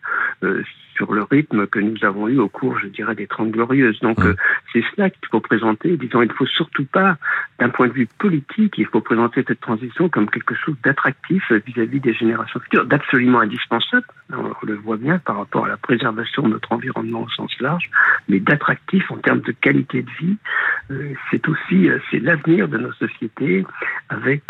sur 0.95 1.13
le 1.13 1.23
rythme 1.23 1.67
que 1.67 1.79
nous 1.79 1.97
avons 2.03 2.27
eu 2.27 2.37
au 2.37 2.47
cours, 2.47 2.77
je 2.79 2.87
dirais, 2.87 3.15
des 3.15 3.27
Trente 3.27 3.51
Glorieuses. 3.51 3.99
Donc, 4.01 4.19
euh, 4.19 4.35
c'est 4.71 4.83
cela 4.95 5.09
qu'il 5.09 5.27
faut 5.29 5.39
présenter. 5.39 5.97
Disons, 5.97 6.21
il 6.21 6.27
ne 6.27 6.33
faut 6.33 6.45
surtout 6.45 6.85
pas, 6.85 7.17
d'un 7.59 7.69
point 7.69 7.87
de 7.87 7.93
vue 7.93 8.07
politique, 8.19 8.75
il 8.77 8.85
faut 8.85 9.01
présenter 9.01 9.43
cette 9.47 9.61
transition 9.61 10.09
comme 10.09 10.29
quelque 10.29 10.55
chose 10.55 10.75
d'attractif 10.83 11.51
vis-à-vis 11.51 11.99
des 11.99 12.13
générations 12.13 12.59
futures, 12.59 12.85
d'absolument 12.85 13.39
indispensable. 13.39 14.05
On 14.31 14.53
le 14.65 14.75
voit 14.75 14.97
bien 14.97 15.17
par 15.19 15.37
rapport 15.37 15.65
à 15.65 15.69
la 15.69 15.77
préservation 15.77 16.43
de 16.43 16.49
notre 16.49 16.71
environnement 16.71 17.23
au 17.23 17.29
sens 17.29 17.51
large, 17.59 17.89
mais 18.29 18.39
d'attractif 18.39 19.09
en 19.11 19.17
termes 19.17 19.41
de 19.41 19.51
qualité 19.51 20.03
de 20.03 20.11
vie. 20.19 20.37
Euh, 20.91 21.13
c'est 21.29 21.47
aussi, 21.47 21.89
euh, 21.89 21.99
c'est 22.09 22.19
l'avenir 22.19 22.67
de 22.67 22.77
nos 22.77 22.91
sociétés 22.93 23.65
avec 24.09 24.43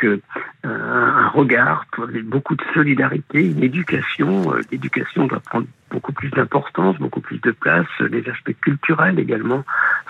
un 0.64 1.28
regard, 1.30 1.86
beaucoup 2.24 2.56
de 2.56 2.64
solidarité, 2.74 3.46
une 3.52 3.64
éducation. 3.64 4.54
L'éducation 4.72 5.28
doit 5.28 5.40
prendre 5.40 5.68
beaucoup 5.92 6.14
plus 6.14 6.30
d'importance, 6.30 6.98
beaucoup 6.98 7.22
plus 7.22 7.40
de 7.40 7.52
place, 7.52 7.88
les 8.00 8.28
aspects 8.30 8.56
culturels 8.62 9.20
également. 9.20 9.64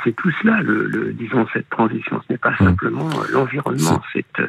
C'est 0.04 0.16
tout 0.16 0.32
cela, 0.42 0.62
le, 0.62 1.12
disons, 1.14 1.48
cette 1.54 1.70
transition. 1.70 2.22
Ce 2.28 2.34
n'est 2.34 2.38
pas 2.38 2.52
mmh. 2.52 2.66
simplement 2.66 3.10
euh, 3.10 3.26
l'environnement, 3.34 4.02
c'est 4.14 4.40
euh, 4.40 4.48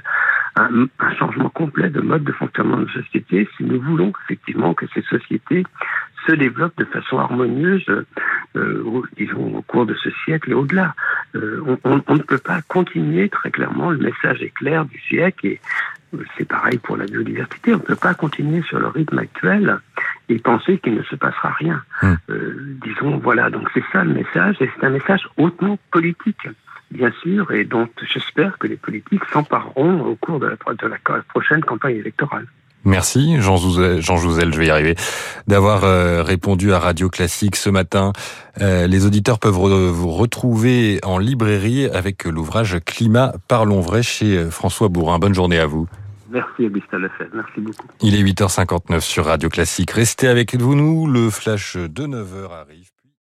un, 0.57 0.87
un, 1.01 1.15
changement 1.17 1.49
complet 1.49 1.91
de 1.91 2.01
mode 2.01 2.25
de 2.25 2.33
fonctionnement 2.33 2.77
de 2.77 2.83
nos 2.83 2.89
sociétés 2.89 3.49
si 3.57 3.65
nous 3.65 3.81
voulons 3.81 4.13
effectivement 4.25 4.75
que 4.75 4.87
ces 4.95 5.03
sociétés 5.03 5.65
se 6.27 6.33
développent 6.33 6.79
de 6.79 6.85
façon 6.85 7.19
harmonieuse, 7.19 7.87
euh, 8.57 9.03
disons, 9.17 9.57
au 9.57 9.63
cours 9.63 9.87
de 9.87 9.95
ce 9.95 10.11
siècle 10.25 10.51
et 10.51 10.55
au-delà. 10.55 10.95
Euh, 11.35 11.63
on, 11.67 11.79
on, 11.85 12.03
on, 12.07 12.15
ne 12.15 12.23
peut 12.23 12.39
pas 12.39 12.61
continuer 12.63 13.29
très 13.29 13.51
clairement, 13.51 13.91
le 13.91 13.99
message 13.99 14.43
est 14.43 14.55
clair 14.55 14.85
du 14.85 14.99
siècle 15.01 15.47
et 15.47 15.61
c'est 16.37 16.47
pareil 16.47 16.79
pour 16.79 16.97
la 16.97 17.07
biodiversité, 17.07 17.75
on 17.75 17.79
ne 17.79 17.83
peut 17.83 17.97
pas 17.97 18.15
continuer 18.15 18.63
sur 18.63 18.79
le 18.79 18.89
rythme 18.89 19.19
actuel 19.19 19.79
et 20.29 20.39
penser 20.39 20.79
qu'il 20.79 20.95
ne 20.95 21.03
se 21.05 21.17
passera 21.17 21.51
rien. 21.53 21.83
Euh, 22.03 22.77
disons, 22.85 23.19
voilà, 23.19 23.51
donc 23.51 23.69
c'est 23.75 23.85
ça 23.93 24.05
le 24.05 24.13
message, 24.13 24.57
et 24.61 24.71
c'est 24.75 24.87
un 24.87 24.91
message 24.91 25.27
hautement 25.37 25.79
politique, 25.91 26.49
bien 26.91 27.11
sûr, 27.23 27.51
et 27.53 27.65
dont 27.65 27.89
j'espère 28.03 28.59
que 28.59 28.67
les 28.67 28.77
politiques 28.77 29.25
s'empareront 29.33 30.01
au 30.03 30.17
cours 30.17 30.39
de 30.39 30.49
la, 30.49 30.57
de 30.75 30.87
la 30.87 31.23
prochaine 31.23 31.63
campagne 31.63 31.97
électorale. 31.97 32.47
Merci 32.85 33.41
Jean 33.41 33.57
Jouzel, 33.57 34.01
Jean 34.01 34.17
Jouzel, 34.17 34.53
je 34.53 34.59
vais 34.59 34.67
y 34.67 34.71
arriver, 34.71 34.97
d'avoir 35.47 35.85
euh, 35.85 36.23
répondu 36.23 36.73
à 36.73 36.81
Radio 36.81 37.09
Classique 37.09 37.57
ce 37.57 37.71
matin. 37.71 38.13
Euh, 38.61 38.87
les 38.87 39.07
auditeurs 39.07 39.39
peuvent 39.39 39.55
vous 39.55 40.11
retrouver 40.11 40.99
en 41.05 41.19
librairie 41.19 41.87
avec 41.87 42.25
l'ouvrage 42.25 42.79
Climat, 42.85 43.35
parlons 43.47 43.81
vrai 43.81 44.03
chez 44.03 44.37
euh, 44.37 44.51
François 44.51 44.89
Bourrin. 44.89 45.19
Bonne 45.19 45.35
journée 45.35 45.59
à 45.59 45.67
vous. 45.67 45.87
Merci 46.31 46.67
Augustin 46.67 46.99
Lefebvre, 46.99 47.31
merci 47.35 47.61
beaucoup. 47.61 47.87
Il 48.01 48.15
est 48.17 48.23
8h59 48.23 49.01
sur 49.01 49.27
Radio 49.27 49.49
Classique. 49.49 49.91
Restez 49.91 50.29
avec 50.29 50.57
vous, 50.57 50.75
nous, 50.75 51.07
le 51.07 51.31
flash 51.31 51.77
de 51.77 52.07
9h 52.07 52.51
arrive. 52.51 52.92